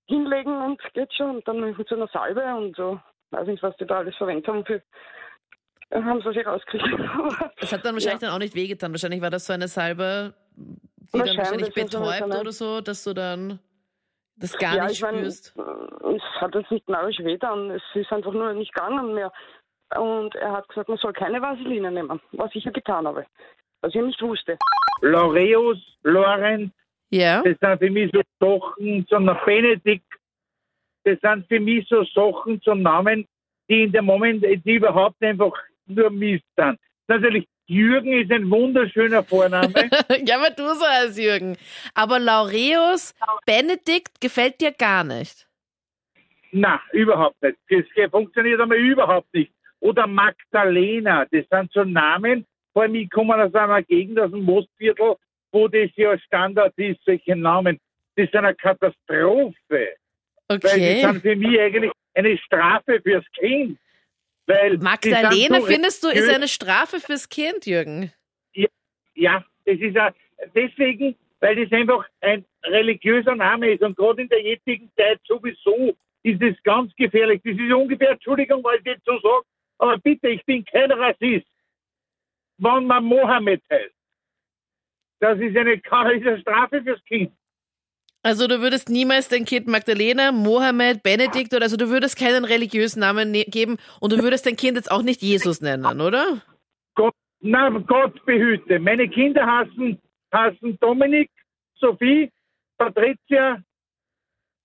hinlegen 0.07 0.57
und 0.63 0.81
geht 0.95 1.13
schon. 1.15 1.37
Und 1.37 1.49
dann 1.49 1.61
mit 1.61 1.89
so 1.89 1.95
einer 1.95 2.09
Salbe 2.09 2.43
und 2.55 2.77
so, 2.77 3.01
weiß 3.31 3.47
nicht, 3.47 3.63
was 3.63 3.77
die 3.77 3.87
da 3.87 3.99
alles 3.99 4.17
verwendet 4.17 4.47
haben 4.49 4.65
für, 4.65 4.83
haben 5.93 6.23
sie 6.23 6.33
sich 6.33 6.47
rausgekriegt. 6.47 6.87
Es 7.61 7.73
hat 7.73 7.85
dann 7.85 7.95
wahrscheinlich 7.95 8.21
dann 8.21 8.31
auch 8.31 8.39
nicht 8.39 8.55
wehgetan. 8.55 8.93
Wahrscheinlich 8.93 9.23
war 9.23 9.31
das 9.31 9.47
so 9.47 9.53
eine 9.53 9.69
Salbe, 9.69 10.35
die 10.57 10.79
dann 11.13 11.21
Wahrscheinlich, 11.21 11.73
das 11.73 11.85
ist 11.85 11.93
so 11.93 12.01
betäubt 12.01 12.41
oder 12.41 12.53
so, 12.53 12.81
dass 12.81 13.05
du 13.05 13.15
dann 13.15 13.59
das 14.37 14.57
gar 14.59 14.77
ja, 14.77 14.85
nicht 14.85 15.01
ich 15.01 15.07
spürst. 15.07 15.55
es 15.57 16.41
hat 16.41 16.55
jetzt 16.55 16.71
nicht 16.71 16.89
narrisch 16.89 17.19
weh 17.21 17.39
dann, 17.39 17.71
es 17.71 17.83
ist 17.95 18.13
einfach 18.13 18.33
nur 18.33 18.53
nicht 18.55 18.75
gegangen 18.75 19.15
mehr. 19.15 19.33
Und 19.97 20.35
er 20.35 20.53
hat 20.53 20.69
gesagt, 20.69 20.89
man 20.89 20.99
soll 20.99 21.13
keine 21.13 21.41
Vaseline 21.41 21.91
nehmen, 21.93 22.21
was 22.33 22.51
ich 22.55 22.65
ja 22.65 22.73
getan 22.73 23.07
habe, 23.07 23.27
was 23.81 23.95
ich 23.95 24.03
nicht 24.03 24.21
wusste. 24.23 24.59
Laureus, 25.03 25.79
Lorenz, 26.03 26.73
Ja? 27.11 27.43
das 27.43 27.57
sind 27.61 27.79
für 27.79 27.91
mich 27.91 28.11
so 28.13 28.23
Sachen, 28.41 29.07
so 29.09 29.17
ein 29.17 29.31
Benedikt, 29.45 30.05
das 31.05 31.21
sind 31.21 31.47
für 31.49 31.61
mich 31.61 31.87
so 31.89 32.05
Sachen 32.05 32.61
zum 32.63 32.83
Namen, 32.83 33.27
die 33.69 33.85
in 33.85 33.93
dem 33.93 34.07
Moment, 34.07 34.43
die 34.43 34.75
überhaupt 34.75 35.23
einfach 35.23 35.53
nur 35.87 36.11
Mist 36.11 36.45
sind. 36.57 36.79
Natürlich, 37.09 37.47
Jürgen 37.67 38.13
ist 38.13 38.31
ein 38.31 38.51
wunderschöner 38.51 39.23
Vorname. 39.23 39.73
ja, 40.25 40.37
aber 40.37 40.51
du 40.51 40.75
so 40.75 40.85
als 40.85 41.19
Jürgen. 41.19 41.57
Aber 41.95 42.19
Laureus 42.19 43.15
Benedikt 43.47 44.21
gefällt 44.21 44.61
dir 44.61 44.73
gar 44.73 45.05
nicht. 45.05 45.47
Na, 46.53 46.81
überhaupt 46.93 47.43
nicht. 47.43 47.59
Das 47.69 48.11
funktioniert 48.11 48.61
einmal 48.61 48.79
überhaupt 48.79 49.33
nicht. 49.35 49.53
Oder 49.81 50.07
Magdalena, 50.07 51.27
das 51.31 51.45
sind 51.51 51.73
so 51.73 51.85
Namen, 51.85 52.47
vor 52.73 52.83
allem 52.83 52.95
ich 52.95 53.11
komme 53.11 53.35
aus 53.37 53.55
einer 53.55 53.83
Gegend, 53.83 54.19
aus 54.19 54.31
dem 54.31 54.45
Mostviertel, 54.45 55.17
wo 55.55 55.69
das 55.69 55.91
ja 55.97 56.19
Standard 56.19 56.75
ist, 56.77 57.01
solche 57.05 57.37
Namen. 57.37 57.79
Das 58.17 58.27
ist 58.27 58.35
eine 58.35 58.55
Katastrophe. 58.55 59.55
Weil 60.49 60.59
die 60.59 60.67
Okay. 60.67 61.01
sind 61.01 61.23
für 61.23 61.37
mich 61.37 61.59
eigentlich 61.59 61.93
eine 62.15 62.37
Strafe 62.39 63.01
fürs 63.01 63.25
Kind. 63.39 63.79
Weil 64.47 64.79
sind 64.79 65.49
so 65.49 65.67
findest 65.67 66.05
du, 66.05 66.09
ist 66.09 66.29
eine 66.29 66.49
Strafe 66.49 67.01
fürs 67.01 67.29
Kind, 67.29 67.65
Jürgen? 67.65 68.13
Ja, 69.15 69.45
das 69.65 69.79
ist 69.79 69.97
auch 69.97 70.11
deswegen, 70.55 71.17
weil 71.41 71.57
das 71.57 71.73
einfach 71.73 72.05
ein 72.21 72.45
religiöser 72.65 73.37
Name 73.37 73.71
ist 73.73 73.83
und 73.83 73.97
gerade 73.97 74.23
in 74.23 74.29
der 74.29 74.43
jetzigen 74.43 74.91
Zeit 74.97 75.21
sowieso 75.25 75.97
ist 76.25 76.43
es 76.43 76.61
ganz 76.65 76.95
gefährlich. 76.97 77.41
Das 77.45 77.55
ist 77.55 77.73
ungefähr, 77.73 78.11
Entschuldigung, 78.11 78.63
weil 78.65 78.81
ich 78.81 78.87
jetzt 78.87 79.05
so 79.05 79.19
sage, 79.21 79.45
Aber 79.79 79.99
bitte, 79.99 80.29
ich 80.29 80.45
bin 80.45 80.65
kein 80.65 80.91
Rassist. 80.91 81.47
Wenn 82.59 82.87
man 82.87 83.05
Mohammed 83.05 83.63
heißt, 83.71 83.94
das 85.25 85.39
ist 85.41 85.57
eine, 85.57 85.81
eine 85.91 86.41
Strafe 86.41 86.83
fürs 86.83 87.03
Kind. 87.05 87.33
Also 88.23 88.47
du 88.47 88.61
würdest 88.61 88.91
niemals 88.91 89.29
dein 89.29 89.45
Kind 89.45 89.67
Magdalena, 89.67 90.33
Mohammed, 90.33 91.03
Benedikt 91.03 91.55
oder 91.55 91.63
also 91.63 91.77
du 91.77 91.89
würdest 91.89 92.19
keinen 92.19 92.45
religiösen 92.45 93.01
Namen 93.01 93.31
ne 93.31 93.45
geben 93.45 93.79
und 94.01 94.13
du 94.13 94.23
würdest 94.23 94.47
dein 94.47 94.57
Kind 94.57 94.77
jetzt 94.77 94.91
auch 94.91 95.03
nicht 95.03 95.23
Jesus 95.23 95.61
nennen, 95.61 96.01
oder? 96.01 96.43
Gott, 96.95 97.15
na, 97.41 97.71
Gott 97.71 98.25
behüte. 98.27 98.79
Meine 98.79 99.09
Kinder 99.09 99.47
hassen, 99.47 99.99
hassen 100.31 100.79
Dominik, 100.81 101.31
Sophie, 101.77 102.31
Patricia 102.77 103.63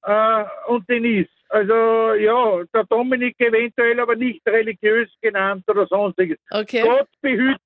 äh, 0.04 0.44
und 0.68 0.90
Denise. 0.90 1.30
Also 1.50 2.14
ja, 2.14 2.64
der 2.74 2.84
Dominik 2.84 3.36
eventuell, 3.40 4.00
aber 4.00 4.16
nicht 4.16 4.46
religiös 4.46 5.10
genannt 5.22 5.64
oder 5.68 5.88
sonstiges. 5.88 6.38
Okay. 6.52 6.82
Gott 6.84 7.08
behüte, 7.22 7.60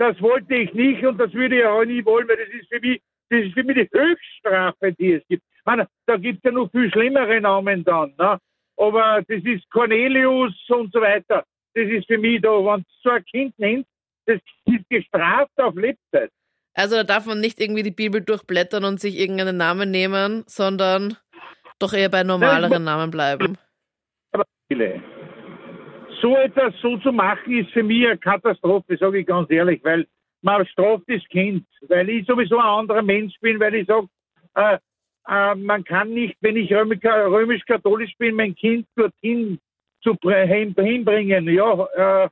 das 0.00 0.18
wollte 0.22 0.54
ich 0.54 0.72
nicht 0.72 1.04
und 1.04 1.18
das 1.18 1.32
würde 1.34 1.58
ich 1.58 1.66
auch 1.66 1.84
nie 1.84 2.02
wollen, 2.06 2.26
weil 2.26 2.38
das 2.38 2.48
ist 2.48 2.68
für 2.68 2.80
mich, 2.80 3.02
das 3.28 3.42
ist 3.42 3.52
für 3.52 3.62
mich 3.62 3.76
die 3.76 3.98
Höchststrafe, 3.98 4.92
die 4.94 5.12
es 5.12 5.22
gibt. 5.28 5.42
Man, 5.66 5.86
da 6.06 6.16
gibt 6.16 6.38
es 6.38 6.44
ja 6.44 6.52
noch 6.52 6.70
viel 6.70 6.90
schlimmere 6.90 7.38
Namen 7.38 7.84
dann, 7.84 8.14
ne? 8.18 8.38
aber 8.78 9.22
das 9.28 9.44
ist 9.44 9.68
Cornelius 9.70 10.54
und 10.70 10.90
so 10.90 11.02
weiter. 11.02 11.44
Das 11.74 11.86
ist 11.86 12.06
für 12.06 12.16
mich 12.16 12.40
da, 12.40 12.48
wenn 12.48 12.80
du 12.80 12.86
so 13.02 13.10
ein 13.10 13.24
Kind 13.26 13.58
nennt, 13.58 13.86
das 14.24 14.40
ist 14.64 14.88
gestraft 14.88 15.52
auf 15.58 15.74
Lebzeit. 15.74 16.30
Also 16.72 16.96
da 16.96 17.04
darf 17.04 17.26
man 17.26 17.40
nicht 17.40 17.60
irgendwie 17.60 17.82
die 17.82 17.90
Bibel 17.90 18.22
durchblättern 18.22 18.84
und 18.84 19.00
sich 19.00 19.18
irgendeinen 19.18 19.58
Namen 19.58 19.90
nehmen, 19.90 20.44
sondern 20.46 21.18
doch 21.78 21.92
eher 21.92 22.08
bei 22.08 22.22
normaleren 22.22 22.84
Namen 22.84 23.10
bleiben. 23.10 23.58
Aber 24.32 24.46
viele. 24.66 25.02
So 26.20 26.36
etwas 26.36 26.74
so 26.82 26.98
zu 26.98 27.12
machen, 27.12 27.58
ist 27.58 27.70
für 27.70 27.82
mich 27.82 28.06
eine 28.06 28.18
Katastrophe, 28.18 28.96
sage 28.96 29.20
ich 29.20 29.26
ganz 29.26 29.50
ehrlich, 29.50 29.80
weil 29.82 30.06
man 30.42 30.66
straft 30.66 31.04
das 31.08 31.22
Kind, 31.28 31.66
weil 31.88 32.08
ich 32.08 32.26
sowieso 32.26 32.58
ein 32.58 32.66
anderer 32.66 33.02
Mensch 33.02 33.34
bin, 33.40 33.60
weil 33.60 33.74
ich 33.74 33.86
sage, 33.86 34.08
äh, 34.54 34.78
äh, 35.28 35.54
man 35.54 35.84
kann 35.84 36.10
nicht, 36.10 36.36
wenn 36.40 36.56
ich 36.56 36.72
römisch-katholisch 36.72 38.16
bin, 38.18 38.34
mein 38.34 38.54
Kind 38.54 38.86
dorthin 38.96 39.58
zu 40.02 40.16
hinbringen. 40.22 41.48
Ja, 41.48 42.24
äh, 42.24 42.28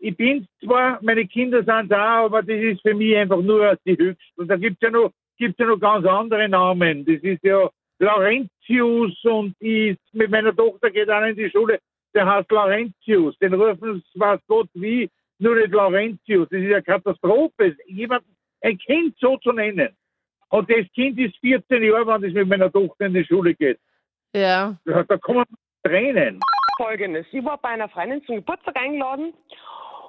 ich 0.00 0.16
bin 0.16 0.46
zwar, 0.62 0.98
meine 1.02 1.26
Kinder 1.26 1.62
sind 1.64 1.90
da, 1.90 2.24
aber 2.24 2.42
das 2.42 2.56
ist 2.56 2.82
für 2.82 2.94
mich 2.94 3.16
einfach 3.16 3.40
nur 3.40 3.76
die 3.84 3.96
höchste. 3.96 4.32
Und 4.36 4.48
da 4.48 4.56
gibt 4.56 4.76
es 4.76 4.86
ja 4.86 4.90
noch, 4.90 5.12
ja 5.38 5.66
noch 5.66 5.78
ganz 5.78 6.06
andere 6.06 6.48
Namen. 6.48 7.04
Das 7.04 7.20
ist 7.22 7.42
ja 7.42 7.68
Laurentius 7.98 9.24
und 9.24 9.56
ich, 9.58 9.98
mit 10.12 10.30
meiner 10.30 10.54
Tochter 10.54 10.90
geht 10.90 11.10
einer 11.10 11.28
in 11.28 11.36
die 11.36 11.50
Schule, 11.50 11.80
der 12.14 12.26
heißt 12.26 12.50
Laurentius. 12.50 13.38
Den 13.38 13.54
rufen 13.54 14.02
weiß 14.14 14.40
Gott 14.46 14.68
wie, 14.74 15.10
nur 15.38 15.56
nicht 15.56 15.72
Laurentius. 15.72 16.48
Das 16.50 16.60
ist 16.60 16.72
eine 16.72 16.82
Katastrophe, 16.82 17.76
jemand, 17.86 18.24
ein 18.62 18.78
Kind 18.78 19.16
so 19.18 19.36
zu 19.38 19.52
nennen. 19.52 19.96
Und 20.50 20.70
das 20.70 20.86
Kind 20.94 21.18
ist 21.18 21.36
14 21.38 21.82
Jahre, 21.82 22.06
wenn 22.06 22.22
das 22.22 22.32
mit 22.32 22.48
meiner 22.48 22.72
Tochter 22.72 23.06
in 23.06 23.14
die 23.14 23.24
Schule 23.24 23.54
geht. 23.54 23.78
Ja. 24.34 24.76
Da, 24.84 25.02
da 25.02 25.16
kommen 25.18 25.44
Tränen. 25.84 26.40
Folgendes. 26.76 27.26
Ich 27.32 27.44
war 27.44 27.58
bei 27.58 27.70
einer 27.70 27.88
Freundin 27.88 28.22
zum 28.24 28.36
Geburtstag 28.36 28.78
eingeladen 28.78 29.34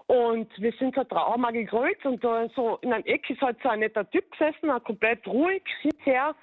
und 0.08 0.50
wir 0.58 0.72
sind 0.74 0.96
so 0.96 1.04
Trauma 1.04 1.52
gegrölt 1.52 2.04
und 2.06 2.24
da 2.24 2.48
so 2.56 2.78
in 2.82 2.94
einem 2.94 3.06
Eck 3.06 3.30
ist 3.30 3.42
halt 3.42 3.58
so 3.62 3.70
ein 3.70 3.80
netter 3.80 4.10
Typ 4.10 4.32
gesessen, 4.32 4.70
komplett 4.84 5.26
ruhig, 5.28 5.64
sitzt 5.84 6.06
her. 6.06 6.36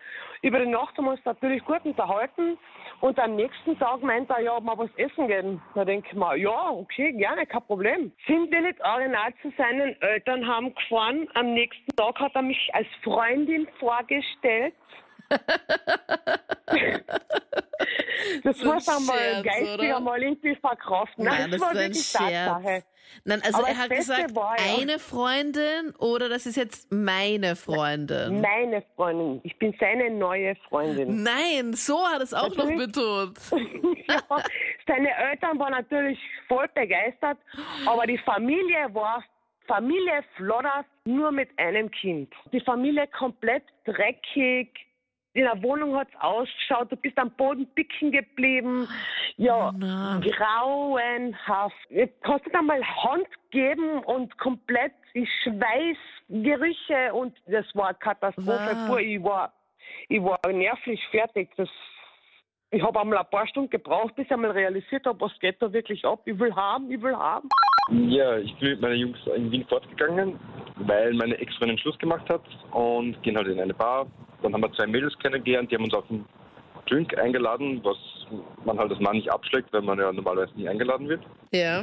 Über 0.42 0.60
die 0.60 0.70
Nacht 0.70 0.96
haben 0.96 1.06
wir 1.06 1.12
uns 1.12 1.24
natürlich 1.24 1.64
gut 1.64 1.84
unterhalten 1.84 2.58
und 3.00 3.18
am 3.18 3.36
nächsten 3.36 3.78
Tag 3.78 4.02
meint 4.02 4.30
er, 4.30 4.40
ja, 4.40 4.60
wir 4.60 4.78
was 4.78 4.90
essen 4.96 5.28
gehen. 5.28 5.60
Da 5.74 5.84
denke 5.84 6.08
ich 6.10 6.16
mir, 6.16 6.36
ja, 6.36 6.70
okay, 6.70 7.12
gerne, 7.12 7.46
kein 7.46 7.62
Problem. 7.62 8.12
Sind 8.26 8.50
wir 8.50 8.60
nicht 8.60 8.80
original 8.84 9.32
zu 9.42 9.52
seinen 9.56 10.00
Eltern 10.00 10.46
haben 10.46 10.74
gefahren. 10.74 11.28
Am 11.34 11.54
nächsten 11.54 11.94
Tag 11.96 12.18
hat 12.18 12.34
er 12.34 12.42
mich 12.42 12.70
als 12.72 12.86
Freundin 13.02 13.68
vorgestellt. 13.78 14.74
Das 18.42 18.58
So 18.58 18.72
muss 18.72 18.88
einmal 18.88 19.18
Scherz, 19.18 19.44
geistig 19.44 19.74
oder? 19.74 19.96
einmal 19.96 20.22
irgendwie 20.22 20.56
verkraften. 20.56 21.24
Nein, 21.24 21.50
das 21.50 21.60
war 21.60 21.72
ist 21.72 21.76
ein 21.78 21.84
wirklich. 21.84 22.12
Tatsache. 22.12 22.82
Nein, 23.24 23.40
also 23.44 23.58
Aber 23.58 23.68
er 23.68 23.74
das 23.74 23.82
hat 23.82 23.90
gesagt, 23.90 24.34
war 24.36 24.56
ja- 24.58 24.78
eine 24.80 24.98
Freundin 24.98 25.94
oder 25.98 26.28
das 26.28 26.46
ist 26.46 26.56
jetzt 26.56 26.92
meine 26.92 27.56
Freundin. 27.56 28.40
Meine 28.40 28.82
Freundin. 28.94 29.40
Ich 29.44 29.56
bin 29.58 29.74
seine 29.80 30.10
neue 30.10 30.54
Freundin. 30.68 31.22
Nein, 31.22 31.72
so 31.72 32.06
hat 32.06 32.20
es 32.20 32.34
auch 32.34 32.48
noch 32.48 32.66
Natürlich. 32.68 32.86
betont. 32.92 33.38
ja, 34.08 34.20
seine 34.86 35.10
Eltern 35.30 35.58
waren 35.58 35.72
natürlich 35.72 36.18
voll 36.48 36.68
begeistert, 36.74 37.38
aber 37.86 38.06
die 38.06 38.18
Familie 38.18 38.92
war 38.92 39.22
Familie 39.66 40.22
Flodder 40.36 40.84
nur 41.04 41.32
mit 41.32 41.48
einem 41.58 41.90
Kind. 41.90 42.32
Die 42.52 42.60
Familie 42.60 43.06
komplett 43.08 43.64
dreckig. 43.84 44.68
In 45.36 45.42
der 45.42 45.62
Wohnung 45.62 45.94
hat's 45.94 46.14
ausgeschaut, 46.18 46.90
du 46.90 46.96
bist 46.96 47.18
am 47.18 47.30
Boden 47.32 47.66
picken 47.74 48.10
geblieben. 48.10 48.88
Ja, 49.36 49.70
Na. 49.76 50.18
grauenhaft. 50.18 51.76
Jetzt 51.90 52.16
Hast 52.24 52.46
du 52.46 52.50
da 52.52 52.62
mal 52.62 52.82
Hand 52.82 53.26
geben 53.50 53.98
und 54.04 54.38
komplett 54.38 54.92
die 55.14 55.28
Schweißgerüche 55.42 57.12
und 57.12 57.36
das 57.48 57.66
war 57.74 57.88
eine 57.88 57.98
Katastrophe. 57.98 58.48
Wow. 58.48 58.86
Puh, 58.86 58.96
Ich 58.96 59.22
war, 59.22 59.52
ich 60.08 60.22
war 60.22 60.40
nervlich 60.50 61.06
fertig. 61.10 61.50
Das, 61.58 61.68
ich 62.70 62.82
habe 62.82 62.98
einmal 62.98 63.18
ein 63.18 63.30
paar 63.30 63.46
Stunden 63.46 63.68
gebraucht, 63.68 64.14
bis 64.14 64.24
ich 64.24 64.32
einmal 64.32 64.52
realisiert 64.52 65.04
habe, 65.04 65.20
was 65.20 65.38
geht 65.40 65.60
da 65.60 65.70
wirklich 65.70 66.02
ab. 66.06 66.22
Ich 66.24 66.38
will 66.38 66.54
haben, 66.56 66.90
ich 66.90 67.02
will 67.02 67.14
haben. 67.14 67.50
Ja, 67.90 68.38
ich 68.38 68.56
bin 68.56 68.70
mit 68.70 68.80
meinen 68.80 68.96
Jungs 68.96 69.18
in 69.36 69.50
Wien 69.50 69.66
fortgegangen, 69.68 70.40
weil 70.76 71.12
meine 71.12 71.34
Ex-Freundin 71.36 71.76
Schluss 71.76 71.98
gemacht 71.98 72.26
hat 72.30 72.42
und 72.72 73.22
gehen 73.22 73.36
halt 73.36 73.48
in 73.48 73.60
eine 73.60 73.74
Bar. 73.74 74.06
Dann 74.46 74.54
haben 74.54 74.62
wir 74.62 74.72
zwei 74.74 74.86
Mädels 74.86 75.18
kennengelernt, 75.18 75.72
die 75.72 75.74
haben 75.74 75.84
uns 75.84 75.94
auf 75.94 76.08
einen 76.08 76.24
Drink 76.88 77.18
eingeladen, 77.18 77.80
was 77.82 77.96
man 78.64 78.78
halt 78.78 78.92
als 78.92 79.00
Mann 79.00 79.16
nicht 79.16 79.28
abschlägt, 79.28 79.72
weil 79.72 79.82
man 79.82 79.98
ja 79.98 80.12
normalerweise 80.12 80.54
nie 80.54 80.68
eingeladen 80.68 81.08
wird. 81.08 81.22
Ja. 81.52 81.82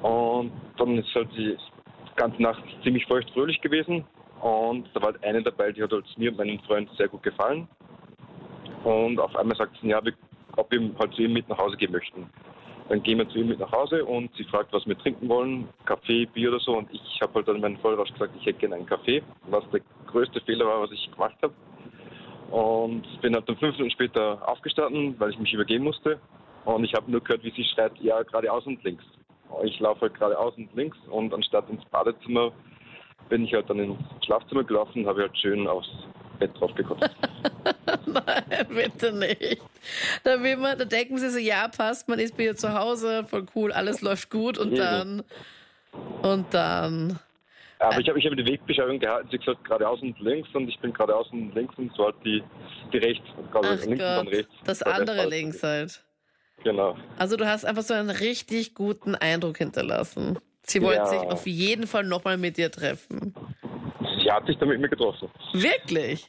Und 0.00 0.52
dann 0.78 0.98
ist 0.98 1.12
halt 1.12 1.28
die 1.36 1.56
ganze 2.14 2.40
Nacht 2.40 2.62
ziemlich 2.84 3.04
feuchtfröhlich 3.06 3.60
gewesen. 3.60 4.04
Und 4.40 4.88
da 4.94 5.00
war 5.00 5.12
halt 5.12 5.24
eine 5.24 5.42
dabei, 5.42 5.72
die 5.72 5.82
hat 5.82 5.90
halt 5.90 6.04
mir 6.16 6.30
und 6.30 6.38
meinem 6.38 6.60
Freund 6.60 6.88
sehr 6.96 7.08
gut 7.08 7.24
gefallen. 7.24 7.66
Und 8.84 9.18
auf 9.18 9.34
einmal 9.34 9.56
sagt 9.56 9.76
sie, 9.80 9.88
ja, 9.88 10.04
wir, 10.04 10.12
ob 10.56 10.70
wir 10.70 10.88
halt 11.00 11.14
zu 11.14 11.22
ihm 11.22 11.32
mit 11.32 11.48
nach 11.48 11.58
Hause 11.58 11.76
gehen 11.76 11.90
möchten. 11.90 12.30
Dann 12.90 13.02
gehen 13.02 13.18
wir 13.18 13.28
zu 13.28 13.38
ihm 13.38 13.48
mit 13.48 13.58
nach 13.58 13.72
Hause 13.72 14.04
und 14.04 14.32
sie 14.36 14.44
fragt, 14.44 14.72
was 14.72 14.86
wir 14.86 14.96
trinken 14.98 15.28
wollen, 15.28 15.68
Kaffee, 15.84 16.26
Bier 16.26 16.50
oder 16.50 16.60
so. 16.60 16.76
Und 16.78 16.92
ich 16.92 17.20
habe 17.20 17.34
halt 17.34 17.48
dann 17.48 17.60
meinen 17.60 17.78
Vollrausch 17.78 18.12
gesagt, 18.12 18.34
ich 18.38 18.46
hätte 18.46 18.60
gerne 18.60 18.76
einen 18.76 18.86
Kaffee, 18.86 19.22
was 19.48 19.64
der 19.70 19.80
größte 20.06 20.40
Fehler 20.42 20.66
war, 20.66 20.82
was 20.82 20.92
ich 20.92 21.10
gemacht 21.10 21.36
habe. 21.42 21.54
Und 22.52 23.02
bin 23.22 23.34
halt 23.34 23.48
dann 23.48 23.56
fünf 23.56 23.76
Minuten 23.76 23.92
später 23.92 24.46
aufgestanden, 24.46 25.18
weil 25.18 25.30
ich 25.30 25.38
mich 25.38 25.52
übergeben 25.54 25.84
musste. 25.84 26.20
Und 26.66 26.84
ich 26.84 26.94
habe 26.94 27.10
nur 27.10 27.22
gehört, 27.22 27.42
wie 27.44 27.50
sie 27.50 27.64
schreit, 27.64 27.92
ja, 28.00 28.22
geradeaus 28.22 28.66
und 28.66 28.84
links. 28.84 29.04
Ich 29.64 29.80
laufe 29.80 30.02
halt 30.02 30.14
geradeaus 30.14 30.54
und 30.56 30.74
links 30.74 30.98
und 31.10 31.32
anstatt 31.32 31.68
ins 31.70 31.84
Badezimmer 31.86 32.52
bin 33.28 33.44
ich 33.44 33.54
halt 33.54 33.68
dann 33.70 33.78
ins 33.78 33.98
Schlafzimmer 34.24 34.64
gelaufen 34.64 35.02
und 35.02 35.08
habe 35.08 35.22
halt 35.22 35.38
schön 35.38 35.66
aufs 35.66 35.88
Bett 36.38 36.50
drauf 36.58 36.74
gekotzt. 36.74 37.10
Nein, 38.06 38.66
bitte 38.68 39.12
nicht. 39.12 39.62
Da, 40.24 40.42
will 40.42 40.56
man, 40.56 40.78
da 40.78 40.84
denken 40.84 41.18
sie 41.18 41.30
so, 41.30 41.38
ja, 41.38 41.68
passt, 41.68 42.08
man 42.08 42.18
ist 42.18 42.36
bei 42.36 42.44
ihr 42.44 42.56
zu 42.56 42.74
Hause, 42.74 43.24
voll 43.24 43.46
cool, 43.54 43.72
alles 43.72 44.02
läuft 44.02 44.30
gut 44.30 44.58
und 44.58 44.76
dann 44.76 45.22
und 46.22 46.52
dann. 46.52 47.18
Aber 47.88 48.00
ich 48.00 48.08
habe 48.08 48.18
ich 48.18 48.26
hab 48.26 48.36
die 48.36 48.46
Wegbeschreibung 48.46 48.98
gehalten, 49.00 49.28
sie 49.30 49.36
hat 49.38 49.44
gesagt 49.46 49.64
geradeaus 49.64 50.00
und 50.02 50.18
links 50.20 50.48
und 50.54 50.68
ich 50.68 50.78
bin 50.80 50.92
geradeaus 50.92 51.26
und 51.32 51.54
links 51.54 51.74
und 51.78 51.92
so 51.96 52.04
halt 52.04 52.16
die, 52.24 52.42
die 52.92 52.98
rechts, 52.98 53.24
also 53.52 53.68
Ach 53.68 53.70
links 53.70 53.88
und 53.90 53.98
dann 53.98 54.24
Gott, 54.26 54.34
rechts. 54.34 54.52
das 54.64 54.82
andere 54.82 55.16
falsch. 55.16 55.30
links 55.30 55.62
halt. 55.62 56.04
Genau. 56.64 56.96
Also 57.18 57.36
du 57.36 57.46
hast 57.46 57.64
einfach 57.64 57.82
so 57.82 57.94
einen 57.94 58.10
richtig 58.10 58.74
guten 58.74 59.14
Eindruck 59.16 59.58
hinterlassen. 59.58 60.38
Sie 60.64 60.80
wollte 60.80 61.00
Ja. 61.00 61.06
sich 61.06 61.18
auf 61.22 61.46
jeden 61.46 61.88
Fall 61.88 62.04
nochmal 62.04 62.38
mit 62.38 62.56
dir 62.56 62.70
treffen. 62.70 63.34
Sie 64.22 64.30
hat 64.30 64.46
sich 64.46 64.56
dann 64.58 64.68
mit 64.68 64.80
mir 64.80 64.88
getroffen. 64.88 65.28
Wirklich? 65.52 66.28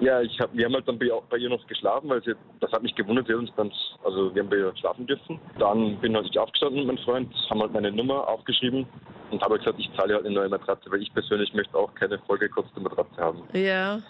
Ja, 0.00 0.20
ich 0.20 0.38
hab, 0.40 0.54
wir 0.54 0.64
haben 0.64 0.74
halt 0.74 0.88
dann 0.88 0.98
bei, 0.98 1.10
bei 1.28 1.36
ihr 1.36 1.48
noch 1.48 1.66
geschlafen, 1.66 2.08
weil 2.08 2.22
sie, 2.22 2.34
das 2.60 2.72
hat 2.72 2.82
mich 2.82 2.94
gewundert, 2.94 3.26
sie 3.26 3.32
hat 3.32 3.40
uns 3.40 3.52
dann, 3.56 3.72
also 4.04 4.34
wir 4.34 4.42
haben 4.42 4.50
bei 4.50 4.56
ihr 4.56 4.72
schlafen 4.76 5.06
dürfen. 5.06 5.38
Dann 5.58 5.96
bin 6.00 6.16
halt 6.16 6.26
ich 6.30 6.38
aufgestanden 6.38 6.86
mit 6.86 6.86
meinem 6.86 7.04
Freund, 7.04 7.34
haben 7.50 7.60
halt 7.60 7.72
meine 7.72 7.92
Nummer 7.92 8.26
aufgeschrieben 8.28 8.86
und 9.30 9.42
habe 9.42 9.58
gesagt, 9.58 9.78
ich 9.78 9.90
zahle 9.96 10.14
halt 10.14 10.24
eine 10.24 10.34
neue 10.34 10.48
Matratze, 10.48 10.90
weil 10.90 11.02
ich 11.02 11.12
persönlich 11.12 11.52
möchte 11.54 11.76
auch 11.76 11.94
keine 11.94 12.18
vollgekotzte 12.20 12.80
Matratze 12.80 13.16
haben. 13.16 13.42
Ja. 13.52 14.00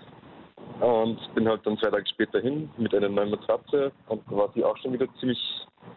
Und 0.81 1.19
bin 1.35 1.49
halt 1.49 1.67
dann 1.67 1.79
zwei 1.79 1.91
Tage 1.91 2.07
später 2.09 2.41
hin 2.41 2.71
mit 2.77 2.95
einer 2.95 3.09
neuen 3.09 3.31
Matratze 3.31 3.91
und 4.09 4.23
da 4.31 4.37
war 4.37 4.50
sie 4.55 4.62
auch 4.62 4.77
schon 4.79 4.93
wieder 4.93 5.07
ziemlich 5.19 5.39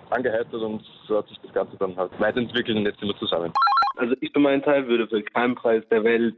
angeheitert 0.10 0.53
und 0.62 0.84
so 1.08 1.18
hat 1.18 1.27
sich 1.27 1.39
das 1.42 1.53
Ganze 1.53 1.77
dann 1.77 1.96
halt 1.96 2.12
weiterentwickelt 2.20 2.77
und 2.77 2.86
jetzt 2.86 3.00
sind 3.00 3.10
wir 3.10 3.18
zusammen. 3.18 3.53
Also 3.98 4.15
ich 4.22 4.32
für 4.32 4.39
meinen 4.39 4.63
Teil 4.63 4.88
würde 4.88 5.08
für 5.08 5.22
keinen 5.22 5.56
Preis 5.56 5.84
der 5.92 6.03
Welt 6.03 6.36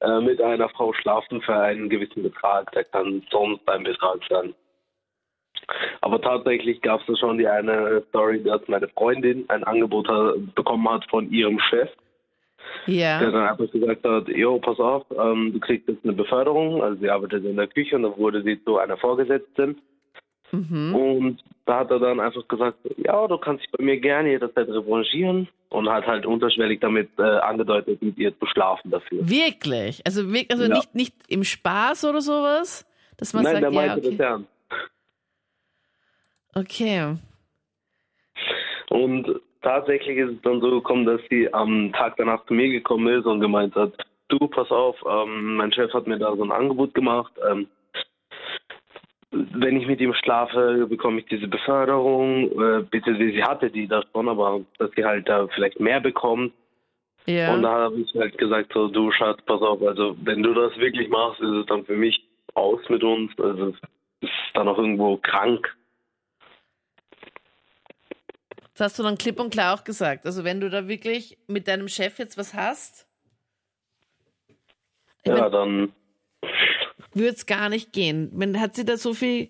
äh, 0.00 0.20
mit 0.20 0.40
einer 0.40 0.68
Frau 0.70 0.92
schlafen 0.92 1.40
für 1.42 1.54
einen 1.54 1.88
gewissen 1.88 2.22
Betrag. 2.22 2.70
Der 2.72 2.84
kann 2.84 3.22
sonst 3.30 3.68
ein 3.68 3.84
Betrag 3.84 4.20
sein. 4.28 4.54
Aber 6.00 6.20
tatsächlich 6.20 6.80
gab 6.80 7.00
es 7.00 7.06
da 7.06 7.16
schon 7.16 7.38
die 7.38 7.46
eine 7.46 8.02
Story, 8.08 8.42
dass 8.42 8.66
meine 8.68 8.88
Freundin 8.88 9.44
ein 9.48 9.64
Angebot 9.64 10.08
hat, 10.08 10.54
bekommen 10.54 10.88
hat 10.88 11.04
von 11.10 11.30
ihrem 11.30 11.58
Chef, 11.60 11.90
der 12.86 12.94
Ja. 12.94 13.20
dann 13.20 13.48
einfach 13.48 13.70
gesagt 13.70 14.04
hat, 14.04 14.28
jo, 14.28 14.58
pass 14.58 14.78
auf, 14.78 15.04
ähm, 15.10 15.52
du 15.52 15.60
kriegst 15.60 15.88
jetzt 15.88 16.04
eine 16.04 16.14
Beförderung, 16.14 16.82
also 16.82 16.98
sie 17.00 17.10
arbeitet 17.10 17.44
in 17.44 17.56
der 17.56 17.66
Küche 17.68 17.96
und 17.96 18.02
dann 18.04 18.16
wurde 18.16 18.42
sie 18.42 18.62
zu 18.64 18.78
einer 18.78 18.96
Vorgesetzten. 18.96 19.80
Mhm. 20.52 20.94
Und 20.94 21.44
da 21.70 21.78
hat 21.78 21.90
er 21.92 22.00
dann 22.00 22.18
einfach 22.18 22.46
gesagt, 22.48 22.78
ja, 22.96 23.28
du 23.28 23.38
kannst 23.38 23.62
dich 23.62 23.70
bei 23.70 23.84
mir 23.84 24.00
gerne 24.00 24.30
jederzeit 24.30 24.66
revanchieren 24.66 25.46
und 25.68 25.88
hat 25.88 26.04
halt 26.04 26.26
unterschwellig 26.26 26.80
damit 26.80 27.08
äh, 27.16 27.22
angedeutet, 27.22 28.02
mit 28.02 28.18
ihr 28.18 28.36
zu 28.40 28.46
schlafen 28.46 28.90
dafür. 28.90 29.20
Wirklich? 29.22 30.02
Also, 30.04 30.22
also 30.50 30.64
Ja. 30.64 30.68
nicht, 30.68 30.94
nicht 30.96 31.14
im 31.28 31.44
Spaß 31.44 32.06
oder 32.06 32.20
sowas? 32.22 32.84
Dass 33.18 33.34
man 33.34 33.44
Nein, 33.44 33.60
der 33.60 33.70
sagt, 33.70 33.74
ja, 33.74 33.80
meinte 33.86 34.00
das 34.00 34.12
okay. 34.14 34.22
ernst. 34.24 34.48
okay. 36.56 37.16
Und 38.88 39.40
tatsächlich 39.62 40.16
ist 40.18 40.32
es 40.32 40.42
dann 40.42 40.60
so 40.60 40.70
gekommen, 40.72 41.06
dass 41.06 41.20
sie 41.30 41.54
am 41.54 41.92
Tag 41.92 42.16
danach 42.16 42.44
zu 42.46 42.54
mir 42.54 42.68
gekommen 42.68 43.16
ist 43.16 43.26
und 43.26 43.40
gemeint 43.40 43.76
hat, 43.76 43.92
du, 44.26 44.38
pass 44.48 44.72
auf, 44.72 44.96
ähm, 45.08 45.54
mein 45.54 45.72
Chef 45.72 45.94
hat 45.94 46.08
mir 46.08 46.18
da 46.18 46.34
so 46.34 46.42
ein 46.42 46.50
Angebot 46.50 46.94
gemacht. 46.94 47.32
Ähm, 47.48 47.68
wenn 49.32 49.76
ich 49.80 49.86
mit 49.86 50.00
ihm 50.00 50.12
schlafe, 50.14 50.86
bekomme 50.88 51.20
ich 51.20 51.26
diese 51.26 51.46
Beförderung. 51.46 52.50
Äh, 52.50 52.82
beziehungsweise 52.90 53.30
sie 53.32 53.44
hatte 53.44 53.70
die 53.70 53.86
da 53.86 54.02
schon, 54.12 54.28
aber 54.28 54.60
dass 54.78 54.90
sie 54.96 55.04
halt 55.04 55.28
da 55.28 55.46
vielleicht 55.48 55.78
mehr 55.80 56.00
bekommt. 56.00 56.52
Ja. 57.26 57.54
Und 57.54 57.62
da 57.62 57.70
habe 57.72 57.96
ich 58.00 58.12
halt 58.14 58.36
gesagt, 58.38 58.72
so, 58.72 58.88
du 58.88 59.12
Schatz, 59.12 59.40
pass 59.46 59.60
auf, 59.60 59.80
also 59.82 60.16
wenn 60.22 60.42
du 60.42 60.52
das 60.54 60.76
wirklich 60.78 61.08
machst, 61.08 61.40
ist 61.40 61.50
es 61.50 61.66
dann 61.66 61.84
für 61.84 61.96
mich 61.96 62.20
aus 62.54 62.80
mit 62.88 63.04
uns. 63.04 63.30
Also 63.38 63.68
es 63.68 63.74
ist 64.22 64.32
dann 64.54 64.66
auch 64.68 64.78
irgendwo 64.78 65.16
krank. 65.18 65.76
Das 68.74 68.86
hast 68.86 68.98
du 68.98 69.02
dann 69.02 69.18
klipp 69.18 69.38
und 69.38 69.50
klar 69.52 69.74
auch 69.78 69.84
gesagt. 69.84 70.24
Also 70.26 70.42
wenn 70.42 70.60
du 70.60 70.70
da 70.70 70.88
wirklich 70.88 71.36
mit 71.46 71.68
deinem 71.68 71.86
Chef 71.88 72.18
jetzt 72.18 72.36
was 72.38 72.54
hast, 72.54 73.06
Ja, 75.26 75.38
mein- 75.38 75.52
dann 75.52 75.92
würde 77.14 77.34
es 77.34 77.46
gar 77.46 77.68
nicht 77.68 77.92
gehen. 77.92 78.30
Wenn, 78.32 78.60
hat 78.60 78.74
sie 78.74 78.84
da 78.84 78.96
so 78.96 79.14
viel, 79.14 79.48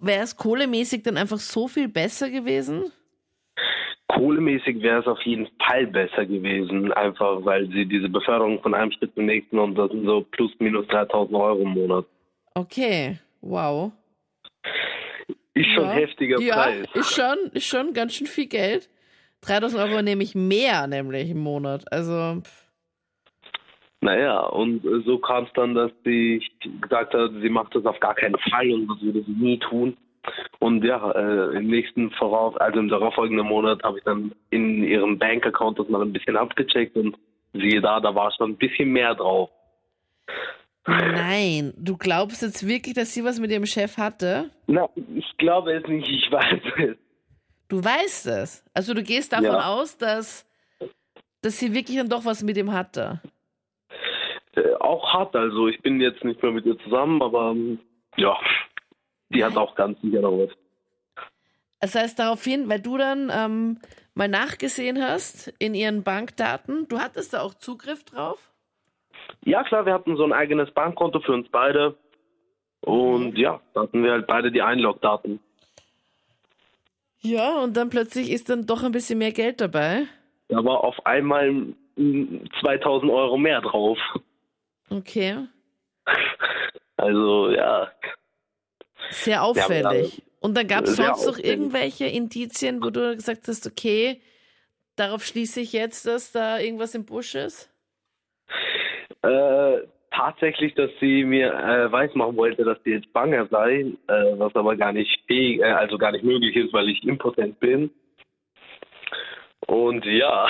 wäre 0.00 0.22
es 0.22 0.36
kohlemäßig 0.36 1.02
dann 1.02 1.16
einfach 1.16 1.38
so 1.38 1.68
viel 1.68 1.88
besser 1.88 2.30
gewesen? 2.30 2.92
Kohlemäßig 4.08 4.80
wäre 4.82 5.00
es 5.00 5.06
auf 5.06 5.20
jeden 5.22 5.48
Fall 5.64 5.86
besser 5.86 6.26
gewesen, 6.26 6.92
einfach 6.92 7.44
weil 7.44 7.68
sie 7.70 7.86
diese 7.86 8.08
Beförderung 8.08 8.60
von 8.60 8.74
einem 8.74 8.92
Schritt 8.92 9.14
zum 9.14 9.26
nächsten 9.26 9.58
und 9.58 9.74
das 9.74 9.90
sind 9.90 10.04
so 10.04 10.20
plus 10.30 10.52
minus 10.58 10.86
3000 10.88 11.36
Euro 11.36 11.62
im 11.62 11.70
Monat. 11.70 12.04
Okay, 12.54 13.18
wow. 13.40 13.90
Ist 15.54 15.70
schon 15.74 15.84
ja. 15.84 15.92
heftiger 15.92 16.40
ja, 16.40 16.54
Preis. 16.54 16.86
ist 16.94 17.14
schon, 17.14 17.38
ist 17.52 17.66
schon 17.66 17.92
ganz 17.92 18.14
schön 18.14 18.26
viel 18.26 18.46
Geld. 18.46 18.90
3000 19.42 19.82
Euro 19.82 20.02
nehme 20.02 20.22
ich 20.22 20.34
mehr, 20.34 20.86
nämlich 20.86 21.30
im 21.30 21.38
Monat. 21.38 21.90
Also, 21.92 22.40
pff, 22.40 22.63
Naja, 24.04 24.38
und 24.48 24.84
äh, 24.84 25.00
so 25.06 25.16
kam 25.18 25.44
es 25.44 25.50
dann, 25.54 25.74
dass 25.74 25.90
sie 26.04 26.42
gesagt 26.82 27.14
hat, 27.14 27.30
sie 27.40 27.48
macht 27.48 27.74
das 27.74 27.86
auf 27.86 27.98
gar 28.00 28.14
keinen 28.14 28.36
Fall 28.50 28.70
und 28.70 28.86
das 28.86 29.00
würde 29.00 29.22
sie 29.24 29.32
nie 29.32 29.58
tun. 29.58 29.96
Und 30.58 30.84
ja, 30.84 31.10
äh, 31.12 31.56
im 31.56 31.68
nächsten 31.68 32.10
vorauf, 32.10 32.60
also 32.60 32.80
im 32.80 32.88
darauffolgenden 32.90 33.46
Monat 33.46 33.82
habe 33.82 33.96
ich 33.98 34.04
dann 34.04 34.32
in 34.50 34.84
ihrem 34.84 35.18
Bankaccount 35.18 35.78
das 35.78 35.88
mal 35.88 36.02
ein 36.02 36.12
bisschen 36.12 36.36
abgecheckt 36.36 36.94
und 36.96 37.16
siehe 37.54 37.80
da, 37.80 37.98
da 37.98 38.14
war 38.14 38.30
schon 38.32 38.50
ein 38.50 38.56
bisschen 38.58 38.90
mehr 38.90 39.14
drauf. 39.14 39.48
nein. 40.86 41.72
Du 41.78 41.96
glaubst 41.96 42.42
jetzt 42.42 42.66
wirklich, 42.66 42.94
dass 42.94 43.14
sie 43.14 43.24
was 43.24 43.40
mit 43.40 43.50
ihrem 43.50 43.64
Chef 43.66 43.96
hatte? 43.96 44.50
Na, 44.66 44.86
ich 45.14 45.36
glaube 45.38 45.72
es 45.72 45.86
nicht, 45.88 46.08
ich 46.10 46.30
weiß 46.30 46.60
es. 46.76 46.96
Du 47.68 47.82
weißt 47.82 48.26
es. 48.26 48.62
Also 48.74 48.92
du 48.92 49.02
gehst 49.02 49.32
davon 49.32 49.46
Ja. 49.46 49.68
aus, 49.72 49.96
dass, 49.96 50.46
dass 51.40 51.58
sie 51.58 51.72
wirklich 51.72 51.96
dann 51.96 52.10
doch 52.10 52.26
was 52.26 52.42
mit 52.42 52.58
ihm 52.58 52.70
hatte. 52.72 53.20
Äh, 54.56 54.74
auch 54.80 55.12
hart, 55.12 55.34
also 55.34 55.68
ich 55.68 55.80
bin 55.82 56.00
jetzt 56.00 56.24
nicht 56.24 56.42
mehr 56.42 56.52
mit 56.52 56.66
ihr 56.66 56.78
zusammen, 56.78 57.22
aber 57.22 57.50
ähm, 57.50 57.78
ja, 58.16 58.36
die 59.30 59.44
hat 59.44 59.56
auch 59.56 59.74
ganz 59.74 60.00
sicher 60.00 60.20
noch 60.20 60.38
was. 60.38 60.50
Das 61.80 61.94
heißt 61.94 62.18
daraufhin, 62.18 62.68
weil 62.68 62.80
du 62.80 62.96
dann 62.96 63.30
ähm, 63.34 63.78
mal 64.14 64.28
nachgesehen 64.28 65.02
hast 65.02 65.48
in 65.58 65.74
ihren 65.74 66.02
Bankdaten, 66.02 66.88
du 66.88 66.98
hattest 66.98 67.34
da 67.34 67.42
auch 67.42 67.54
Zugriff 67.54 68.04
drauf? 68.04 68.38
Ja 69.44 69.62
klar, 69.64 69.84
wir 69.86 69.92
hatten 69.92 70.16
so 70.16 70.24
ein 70.24 70.32
eigenes 70.32 70.70
Bankkonto 70.70 71.20
für 71.20 71.32
uns 71.32 71.48
beide 71.50 71.96
und 72.80 73.36
ja, 73.36 73.60
da 73.72 73.82
hatten 73.82 74.02
wir 74.02 74.12
halt 74.12 74.26
beide 74.26 74.52
die 74.52 74.62
Einlogdaten. 74.62 75.40
Ja, 77.20 77.58
und 77.58 77.76
dann 77.76 77.88
plötzlich 77.88 78.30
ist 78.30 78.50
dann 78.50 78.66
doch 78.66 78.82
ein 78.82 78.92
bisschen 78.92 79.18
mehr 79.18 79.32
Geld 79.32 79.60
dabei. 79.60 80.06
Da 80.48 80.62
war 80.62 80.84
auf 80.84 81.06
einmal 81.06 81.50
mm, 81.96 82.44
2000 82.60 83.10
Euro 83.10 83.38
mehr 83.38 83.62
drauf. 83.62 83.98
Okay. 84.90 85.46
Also 86.96 87.50
ja, 87.50 87.90
Sehr 89.10 89.42
auffällig. 89.42 90.22
Und 90.40 90.56
dann 90.56 90.68
gab 90.68 90.84
es 90.84 90.96
sonst 90.96 91.26
noch 91.26 91.38
irgendwelche 91.38 92.06
Indizien, 92.06 92.82
wo 92.82 92.90
du 92.90 93.14
gesagt 93.14 93.48
hast, 93.48 93.66
okay, 93.66 94.20
darauf 94.96 95.24
schließe 95.24 95.60
ich 95.60 95.72
jetzt, 95.72 96.06
dass 96.06 96.32
da 96.32 96.58
irgendwas 96.58 96.94
im 96.94 97.04
Busch 97.04 97.34
ist? 97.34 97.70
äh, 99.22 99.78
tatsächlich, 100.10 100.74
dass 100.74 100.90
sie 101.00 101.24
mir 101.24 101.52
äh, 101.52 101.90
weismachen 101.90 102.36
wollte, 102.36 102.62
dass 102.64 102.78
sie 102.84 102.90
jetzt 102.90 103.08
schwanger 103.10 103.46
sei, 103.50 103.86
äh, 104.06 104.38
was 104.38 104.54
aber 104.54 104.76
gar 104.76 104.92
nicht 104.92 105.20
fähig, 105.26 105.60
äh, 105.60 105.64
also 105.64 105.98
gar 105.98 106.12
nicht 106.12 106.24
möglich 106.24 106.54
ist, 106.56 106.72
weil 106.72 106.88
ich 106.88 107.02
impotent 107.04 107.58
bin. 107.58 107.90
Und 109.66 110.04
ja, 110.04 110.46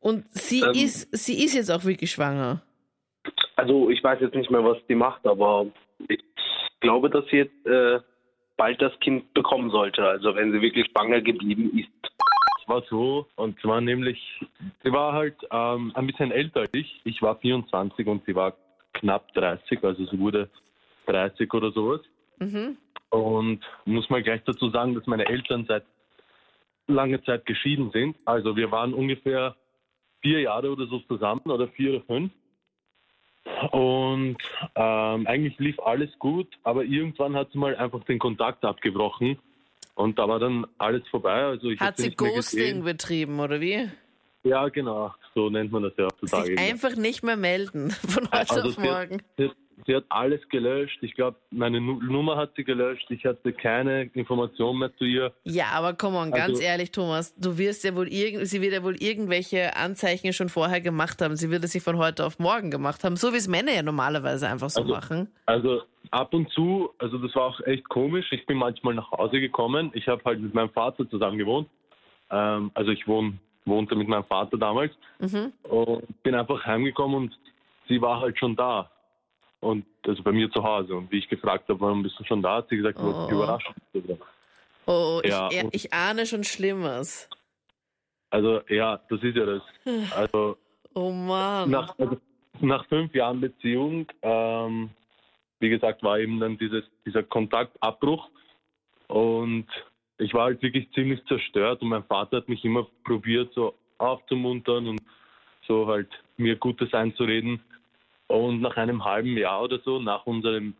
Und 0.00 0.24
sie 0.32 0.62
Ähm. 0.62 0.72
ist, 0.74 1.08
sie 1.16 1.44
ist 1.44 1.54
jetzt 1.54 1.70
auch 1.70 1.84
wirklich 1.84 2.10
schwanger. 2.10 2.62
Also 3.60 3.90
ich 3.90 4.02
weiß 4.02 4.20
jetzt 4.20 4.34
nicht 4.34 4.50
mehr, 4.50 4.64
was 4.64 4.78
sie 4.88 4.94
macht, 4.94 5.26
aber 5.26 5.66
ich 6.08 6.22
glaube, 6.80 7.10
dass 7.10 7.26
sie 7.26 7.36
jetzt 7.36 7.66
äh, 7.66 8.00
bald 8.56 8.80
das 8.80 8.98
Kind 9.00 9.32
bekommen 9.34 9.70
sollte. 9.70 10.02
Also 10.02 10.34
wenn 10.34 10.50
sie 10.50 10.62
wirklich 10.62 10.86
schwanger 10.90 11.20
geblieben 11.20 11.78
ist. 11.78 12.12
Es 12.62 12.68
war 12.68 12.82
so, 12.88 13.26
und 13.36 13.60
zwar 13.60 13.82
nämlich, 13.82 14.18
sie 14.82 14.92
war 14.92 15.12
halt 15.12 15.36
ähm, 15.50 15.92
ein 15.94 16.06
bisschen 16.06 16.30
älter 16.30 16.60
als 16.60 16.72
ich. 16.72 17.00
Ich 17.04 17.20
war 17.20 17.36
24 17.36 18.06
und 18.06 18.24
sie 18.24 18.34
war 18.34 18.54
knapp 18.94 19.32
30, 19.34 19.84
also 19.84 20.06
sie 20.06 20.18
wurde 20.18 20.48
30 21.06 21.52
oder 21.52 21.70
sowas. 21.72 22.00
Mhm. 22.38 22.78
Und 23.10 23.60
muss 23.84 24.08
mal 24.08 24.22
gleich 24.22 24.42
dazu 24.44 24.70
sagen, 24.70 24.94
dass 24.94 25.06
meine 25.06 25.26
Eltern 25.26 25.66
seit 25.68 25.84
langer 26.86 27.22
Zeit 27.24 27.44
geschieden 27.44 27.90
sind. 27.90 28.16
Also 28.24 28.56
wir 28.56 28.70
waren 28.70 28.94
ungefähr 28.94 29.54
vier 30.22 30.40
Jahre 30.40 30.70
oder 30.70 30.86
so 30.86 31.00
zusammen 31.00 31.42
oder 31.44 31.68
vier 31.68 31.96
oder 31.96 32.04
fünf. 32.04 32.32
Und 33.72 34.36
ähm, 34.74 35.26
eigentlich 35.26 35.58
lief 35.58 35.78
alles 35.80 36.10
gut, 36.18 36.48
aber 36.62 36.84
irgendwann 36.84 37.34
hat 37.36 37.50
sie 37.52 37.58
mal 37.58 37.76
einfach 37.76 38.02
den 38.04 38.18
Kontakt 38.18 38.64
abgebrochen 38.64 39.38
und 39.94 40.18
da 40.18 40.28
war 40.28 40.38
dann 40.38 40.66
alles 40.78 41.06
vorbei. 41.08 41.42
Also 41.44 41.70
ich 41.70 41.80
Hat 41.80 41.96
sie 41.96 42.14
Ghosting 42.14 42.84
betrieben, 42.84 43.38
oder 43.40 43.60
wie? 43.60 43.88
Ja, 44.44 44.68
genau, 44.68 45.12
so 45.34 45.50
nennt 45.50 45.70
man 45.72 45.82
das 45.82 45.92
ja 45.98 46.04
heutzutage. 46.06 46.46
Sich 46.46 46.58
einfach 46.58 46.96
nicht 46.96 47.22
mehr 47.22 47.36
melden 47.36 47.90
von 47.90 48.24
heute 48.32 48.32
Also 48.32 48.68
auf 48.68 48.78
morgen. 48.78 49.22
Sie, 49.36 49.44
hat- 49.48 49.56
sie 49.86 49.94
hat 49.96 50.04
alles 50.08 50.40
gelöscht. 50.48 50.98
Ich 51.02 51.14
glaube, 51.14 51.36
meine 51.50 51.80
Nu- 51.80 52.00
Nummer 52.02 52.36
hat 52.36 52.52
sie 52.56 52.64
gelöscht. 52.64 53.10
Ich 53.10 53.24
hatte 53.24 53.52
keine 53.52 54.04
Information 54.14 54.78
mehr 54.78 54.94
zu 54.96 55.04
ihr. 55.04 55.32
Ja, 55.44 55.66
aber 55.72 55.94
komm 55.94 56.14
on, 56.14 56.30
ganz 56.30 56.50
Also- 56.50 56.62
ehrlich, 56.62 56.90
Thomas, 56.92 57.34
du 57.36 57.56
wirst 57.58 57.84
ja 57.84 57.94
wohl 57.94 58.08
irgend, 58.08 58.46
sie 58.46 58.60
wird 58.60 58.72
ja 58.72 58.82
wohl 58.82 58.96
irgendwelche 59.02 59.76
Anzeichen 59.76 60.32
schon 60.32 60.48
vorher 60.48 60.80
gemacht 60.80 61.20
haben. 61.22 61.36
Sie 61.36 61.50
wird 61.50 61.64
es 61.64 61.72
sich 61.72 61.82
von 61.82 61.98
heute 61.98 62.24
auf 62.24 62.38
morgen 62.38 62.70
gemacht 62.70 63.04
haben, 63.04 63.16
so 63.16 63.32
wie 63.32 63.36
es 63.38 63.48
Männer 63.48 63.72
ja 63.72 63.82
normalerweise 63.82 64.48
einfach 64.48 64.70
so 64.70 64.80
Also- 64.82 64.92
machen. 64.94 65.28
Also 65.46 65.82
ab 66.10 66.32
und 66.34 66.50
zu, 66.52 66.90
also 66.98 67.18
das 67.18 67.34
war 67.34 67.44
auch 67.44 67.60
echt 67.66 67.88
komisch. 67.88 68.26
Ich 68.32 68.44
bin 68.46 68.56
manchmal 68.58 68.94
nach 68.94 69.10
Hause 69.12 69.40
gekommen. 69.40 69.90
Ich 69.94 70.08
habe 70.08 70.22
halt 70.24 70.40
mit 70.40 70.54
meinem 70.54 70.70
Vater 70.70 71.08
zusammen 71.08 71.38
gewohnt. 71.38 71.68
Ähm, 72.30 72.70
also 72.74 72.90
ich 72.92 73.06
wohn, 73.08 73.38
wohnte 73.64 73.94
mit 73.94 74.08
meinem 74.08 74.24
Vater 74.24 74.56
damals 74.56 74.92
Mhm. 75.18 75.52
und 75.64 76.22
bin 76.22 76.34
einfach 76.34 76.64
heimgekommen 76.64 77.16
und 77.16 77.38
sie 77.88 78.00
war 78.00 78.20
halt 78.20 78.38
schon 78.38 78.54
da. 78.56 78.90
Und 79.60 79.84
also 80.06 80.22
bei 80.22 80.32
mir 80.32 80.50
zu 80.50 80.62
Hause. 80.62 80.94
Und 80.96 81.10
wie 81.12 81.18
ich 81.18 81.28
gefragt 81.28 81.68
habe, 81.68 81.80
warum 81.80 82.02
bist 82.02 82.18
du 82.18 82.24
schon 82.24 82.42
da, 82.42 82.56
hat 82.56 82.68
sie 82.70 82.76
gesagt, 82.78 82.98
du 82.98 83.02
Oh. 83.02 83.22
dich 83.26 83.30
überrascht. 83.32 83.70
Oh, 84.86 85.20
ich, 85.22 85.30
Ja, 85.30 85.48
ich, 85.50 85.64
ich 85.72 85.92
ahne 85.92 86.24
schon 86.26 86.44
Schlimmes. 86.44 87.28
Also 88.30 88.60
ja, 88.68 89.00
das 89.08 89.22
ist 89.22 89.36
ja 89.36 89.44
das. 89.46 89.62
Also 90.16 90.56
Oh 90.94 91.10
Mann. 91.12 91.70
nach, 91.70 91.96
also, 91.98 92.16
nach 92.60 92.84
fünf 92.86 93.14
Jahren 93.14 93.40
Beziehung, 93.40 94.06
ähm, 94.22 94.90
wie 95.60 95.68
gesagt, 95.68 96.02
war 96.02 96.18
eben 96.18 96.40
dann 96.40 96.56
dieses, 96.58 96.82
dieser 97.06 97.22
Kontaktabbruch 97.22 98.28
und 99.08 99.66
ich 100.18 100.34
war 100.34 100.44
halt 100.44 100.62
wirklich 100.62 100.90
ziemlich 100.92 101.24
zerstört 101.26 101.82
und 101.82 101.88
mein 101.88 102.04
Vater 102.04 102.38
hat 102.38 102.48
mich 102.48 102.64
immer 102.64 102.86
probiert, 103.04 103.52
so 103.54 103.74
aufzumuntern 103.98 104.88
und 104.88 105.02
so 105.66 105.86
halt 105.86 106.08
mir 106.38 106.56
Gutes 106.56 106.92
einzureden. 106.94 107.62
Und 108.30 108.60
nach 108.60 108.76
einem 108.76 109.04
halben 109.04 109.36
Jahr 109.36 109.62
oder 109.62 109.80
so, 109.80 109.98
nach 109.98 110.24
unserem 110.24 110.76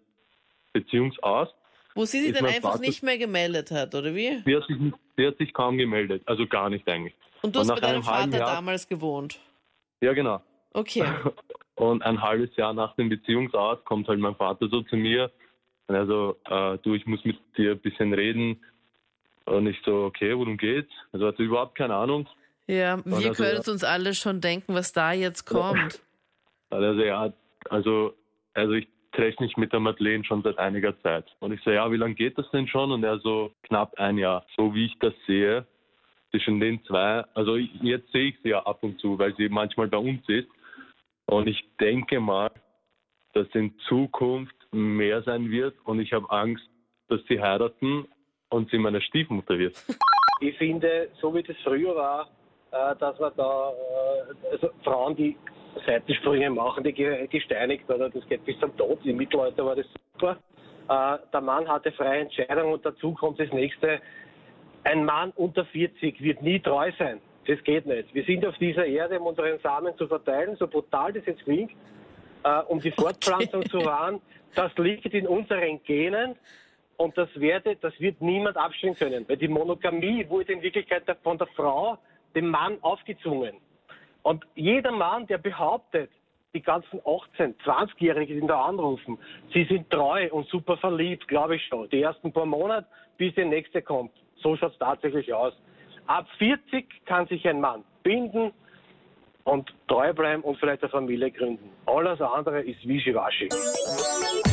Beziehungsaus, 0.72 1.48
Wo 1.96 2.04
sie 2.04 2.20
sich 2.20 2.32
dann 2.32 2.46
einfach 2.46 2.72
Vater- 2.72 2.80
nicht 2.82 3.02
mehr 3.02 3.18
gemeldet 3.18 3.72
hat, 3.72 3.92
oder 3.94 4.14
wie? 4.14 4.40
Sie 4.44 4.56
hat, 4.56 4.64
sich, 4.68 4.76
sie 5.16 5.26
hat 5.26 5.36
sich 5.38 5.52
kaum 5.52 5.76
gemeldet, 5.76 6.22
also 6.26 6.46
gar 6.46 6.70
nicht 6.70 6.88
eigentlich. 6.88 7.14
Und 7.42 7.56
du 7.56 7.60
hast 7.60 7.66
nach 7.66 7.74
bei 7.80 7.80
deinem 7.80 8.04
Vater 8.04 8.38
Jahr- 8.38 8.54
damals 8.54 8.86
gewohnt. 8.86 9.40
Ja, 10.00 10.12
genau. 10.12 10.40
Okay. 10.72 11.04
Und 11.74 12.02
ein 12.02 12.22
halbes 12.22 12.54
Jahr 12.56 12.72
nach 12.72 12.94
dem 12.94 13.08
Beziehungsart 13.08 13.84
kommt 13.84 14.06
halt 14.06 14.20
mein 14.20 14.36
Vater 14.36 14.68
so 14.68 14.82
zu 14.82 14.96
mir 14.96 15.30
und 15.86 15.94
er 15.94 16.06
so, 16.06 16.36
äh, 16.44 16.76
du, 16.82 16.94
ich 16.94 17.06
muss 17.06 17.24
mit 17.24 17.38
dir 17.56 17.72
ein 17.72 17.78
bisschen 17.78 18.12
reden. 18.12 18.62
Und 19.46 19.66
ich 19.66 19.78
so, 19.84 20.04
okay, 20.04 20.36
worum 20.36 20.58
geht's? 20.58 20.92
Also 21.10 21.26
hatte 21.26 21.42
überhaupt 21.42 21.76
keine 21.76 21.94
Ahnung. 21.94 22.28
Ja, 22.66 23.02
wir 23.04 23.16
also, 23.16 23.32
können 23.32 23.58
uns 23.66 23.82
alle 23.82 24.12
schon 24.14 24.42
denken, 24.42 24.74
was 24.74 24.92
da 24.92 25.12
jetzt 25.12 25.46
kommt. 25.46 26.02
Also 26.68 27.00
ja, 27.02 27.32
also, 27.68 28.14
also 28.54 28.72
ich 28.72 28.88
treffe 29.12 29.42
mich 29.42 29.56
mit 29.56 29.72
der 29.72 29.80
Madeleine 29.80 30.24
schon 30.24 30.42
seit 30.42 30.58
einiger 30.58 30.98
Zeit. 31.02 31.26
Und 31.40 31.52
ich 31.52 31.60
so, 31.62 31.70
ja, 31.70 31.90
wie 31.90 31.96
lange 31.96 32.14
geht 32.14 32.38
das 32.38 32.50
denn 32.50 32.68
schon? 32.68 32.92
Und 32.92 33.02
er 33.04 33.18
so, 33.18 33.52
knapp 33.62 33.98
ein 33.98 34.18
Jahr. 34.18 34.46
So 34.56 34.74
wie 34.74 34.86
ich 34.86 34.98
das 35.00 35.14
sehe, 35.26 35.66
zwischen 36.30 36.60
den 36.60 36.82
zwei, 36.84 37.24
also 37.34 37.56
ich, 37.56 37.70
jetzt 37.82 38.10
sehe 38.12 38.28
ich 38.28 38.36
sie 38.42 38.50
ja 38.50 38.64
ab 38.64 38.82
und 38.82 39.00
zu, 39.00 39.18
weil 39.18 39.34
sie 39.36 39.48
manchmal 39.48 39.88
bei 39.88 39.98
uns 39.98 40.26
ist. 40.28 40.48
Und 41.26 41.48
ich 41.48 41.64
denke 41.80 42.20
mal, 42.20 42.50
dass 43.32 43.46
in 43.52 43.76
Zukunft 43.88 44.54
mehr 44.72 45.22
sein 45.22 45.50
wird 45.50 45.74
und 45.84 46.00
ich 46.00 46.12
habe 46.12 46.30
Angst, 46.30 46.64
dass 47.08 47.20
sie 47.28 47.40
heiraten 47.40 48.06
und 48.48 48.70
sie 48.70 48.78
meine 48.78 49.00
Stiefmutter 49.00 49.58
wird. 49.58 49.76
Ich 50.42 50.56
finde, 50.56 51.10
so 51.20 51.34
wie 51.34 51.42
das 51.42 51.54
früher 51.62 51.94
war, 51.94 52.30
äh, 52.70 52.96
dass 52.96 53.20
man 53.20 53.30
da 53.36 53.72
äh, 53.72 54.52
also 54.52 54.70
Frauen, 54.82 55.14
die 55.14 55.36
Seitensprünge 55.86 56.50
machen, 56.50 56.84
die 56.84 56.92
ge- 56.92 57.26
gesteinigt 57.26 57.88
oder 57.90 58.10
das 58.10 58.26
geht 58.28 58.44
bis 58.44 58.58
zum 58.58 58.76
Tod. 58.76 58.98
Im 59.04 59.16
Mittelalter 59.16 59.64
war 59.64 59.76
das 59.76 59.86
super. 60.12 60.36
Äh, 60.88 61.18
der 61.32 61.40
Mann 61.40 61.68
hatte 61.68 61.92
freie 61.92 62.20
Entscheidung 62.22 62.72
und 62.72 62.84
dazu 62.84 63.14
kommt 63.14 63.38
das 63.40 63.50
nächste. 63.52 64.00
Ein 64.84 65.04
Mann 65.04 65.32
unter 65.36 65.64
40 65.64 66.20
wird 66.22 66.42
nie 66.42 66.58
treu 66.60 66.90
sein. 66.98 67.20
Das 67.46 67.62
geht 67.64 67.86
nicht. 67.86 68.12
Wir 68.14 68.24
sind 68.24 68.44
auf 68.46 68.56
dieser 68.58 68.86
Erde, 68.86 69.18
um 69.20 69.26
unseren 69.26 69.58
Samen 69.60 69.96
zu 69.96 70.06
verteilen, 70.08 70.56
so 70.56 70.66
brutal 70.66 71.12
das 71.12 71.24
jetzt 71.26 71.42
klingt, 71.44 71.72
äh, 72.44 72.60
um 72.68 72.80
die 72.80 72.90
Fortpflanzung 72.90 73.68
zu 73.68 73.84
wahren. 73.84 74.20
Das 74.54 74.76
liegt 74.78 75.06
in 75.14 75.26
unseren 75.26 75.82
Genen 75.84 76.34
und 76.96 77.16
das, 77.16 77.28
werde, 77.34 77.76
das 77.76 77.98
wird 78.00 78.20
niemand 78.20 78.56
abstellen 78.56 78.94
können, 78.94 79.24
weil 79.28 79.36
die 79.36 79.48
Monogamie 79.48 80.28
wurde 80.28 80.52
in 80.52 80.62
Wirklichkeit 80.62 81.04
von 81.22 81.38
der 81.38 81.46
Frau 81.48 81.96
dem 82.34 82.48
Mann 82.50 82.78
aufgezwungen. 82.82 83.56
Und 84.22 84.46
jeder 84.54 84.92
Mann, 84.92 85.26
der 85.26 85.38
behauptet, 85.38 86.10
die 86.52 86.60
ganzen 86.60 87.00
18-, 87.00 87.54
20-Jährigen, 87.64 88.40
die 88.40 88.46
da 88.46 88.64
anrufen, 88.64 89.18
sie 89.52 89.64
sind 89.64 89.88
treu 89.90 90.28
und 90.32 90.48
super 90.48 90.76
verliebt, 90.76 91.28
glaube 91.28 91.56
ich 91.56 91.66
schon. 91.66 91.88
Die 91.90 92.02
ersten 92.02 92.32
paar 92.32 92.46
Monate, 92.46 92.86
bis 93.16 93.34
der 93.34 93.46
nächste 93.46 93.82
kommt. 93.82 94.12
So 94.42 94.56
schaut 94.56 94.72
es 94.72 94.78
tatsächlich 94.78 95.32
aus. 95.32 95.54
Ab 96.06 96.26
40 96.38 97.04
kann 97.06 97.26
sich 97.28 97.46
ein 97.46 97.60
Mann 97.60 97.84
binden 98.02 98.52
und 99.44 99.68
treu 99.88 100.12
bleiben 100.12 100.42
und 100.42 100.58
vielleicht 100.58 100.82
eine 100.82 100.90
Familie 100.90 101.30
gründen. 101.30 101.70
Alles 101.86 102.20
andere 102.20 102.60
ist 102.60 102.86
Wischiwaschi. 102.86 103.48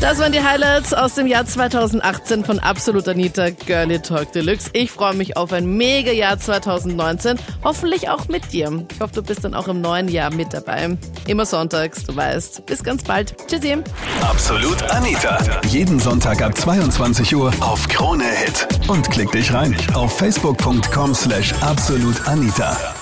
Das 0.01 0.19
waren 0.19 0.31
die 0.31 0.41
Highlights 0.43 0.93
aus 0.93 1.15
dem 1.15 1.25
Jahr 1.27 1.45
2018 1.45 2.45
von 2.45 2.59
Absolut 2.59 3.07
Anita 3.07 3.49
Girlie 3.49 3.99
Talk 3.99 4.31
Deluxe. 4.31 4.69
Ich 4.73 4.91
freue 4.91 5.15
mich 5.15 5.37
auf 5.37 5.51
ein 5.53 5.77
mega 5.77 6.11
Jahr 6.11 6.37
2019. 6.37 7.39
Hoffentlich 7.63 8.09
auch 8.09 8.27
mit 8.27 8.53
dir. 8.53 8.85
Ich 8.91 8.99
hoffe, 8.99 9.15
du 9.15 9.23
bist 9.23 9.43
dann 9.43 9.55
auch 9.55 9.67
im 9.67 9.81
neuen 9.81 10.07
Jahr 10.07 10.31
mit 10.33 10.53
dabei. 10.53 10.97
Immer 11.27 11.45
sonntags, 11.45 12.03
du 12.03 12.15
weißt. 12.15 12.65
Bis 12.67 12.83
ganz 12.83 13.03
bald. 13.03 13.35
Tschüssi. 13.47 13.77
Absolut 14.21 14.83
Anita. 14.91 15.39
Jeden 15.67 15.99
Sonntag 15.99 16.41
ab 16.41 16.55
22 16.55 17.35
Uhr 17.35 17.51
auf 17.61 17.87
Krone 17.87 18.23
Hit. 18.23 18.67
Und 18.87 19.09
klick 19.09 19.31
dich 19.31 19.51
rein 19.51 19.75
auf 19.95 20.15
facebook.com 20.17 21.15
slash 21.15 21.53
absolutanita. 21.61 22.96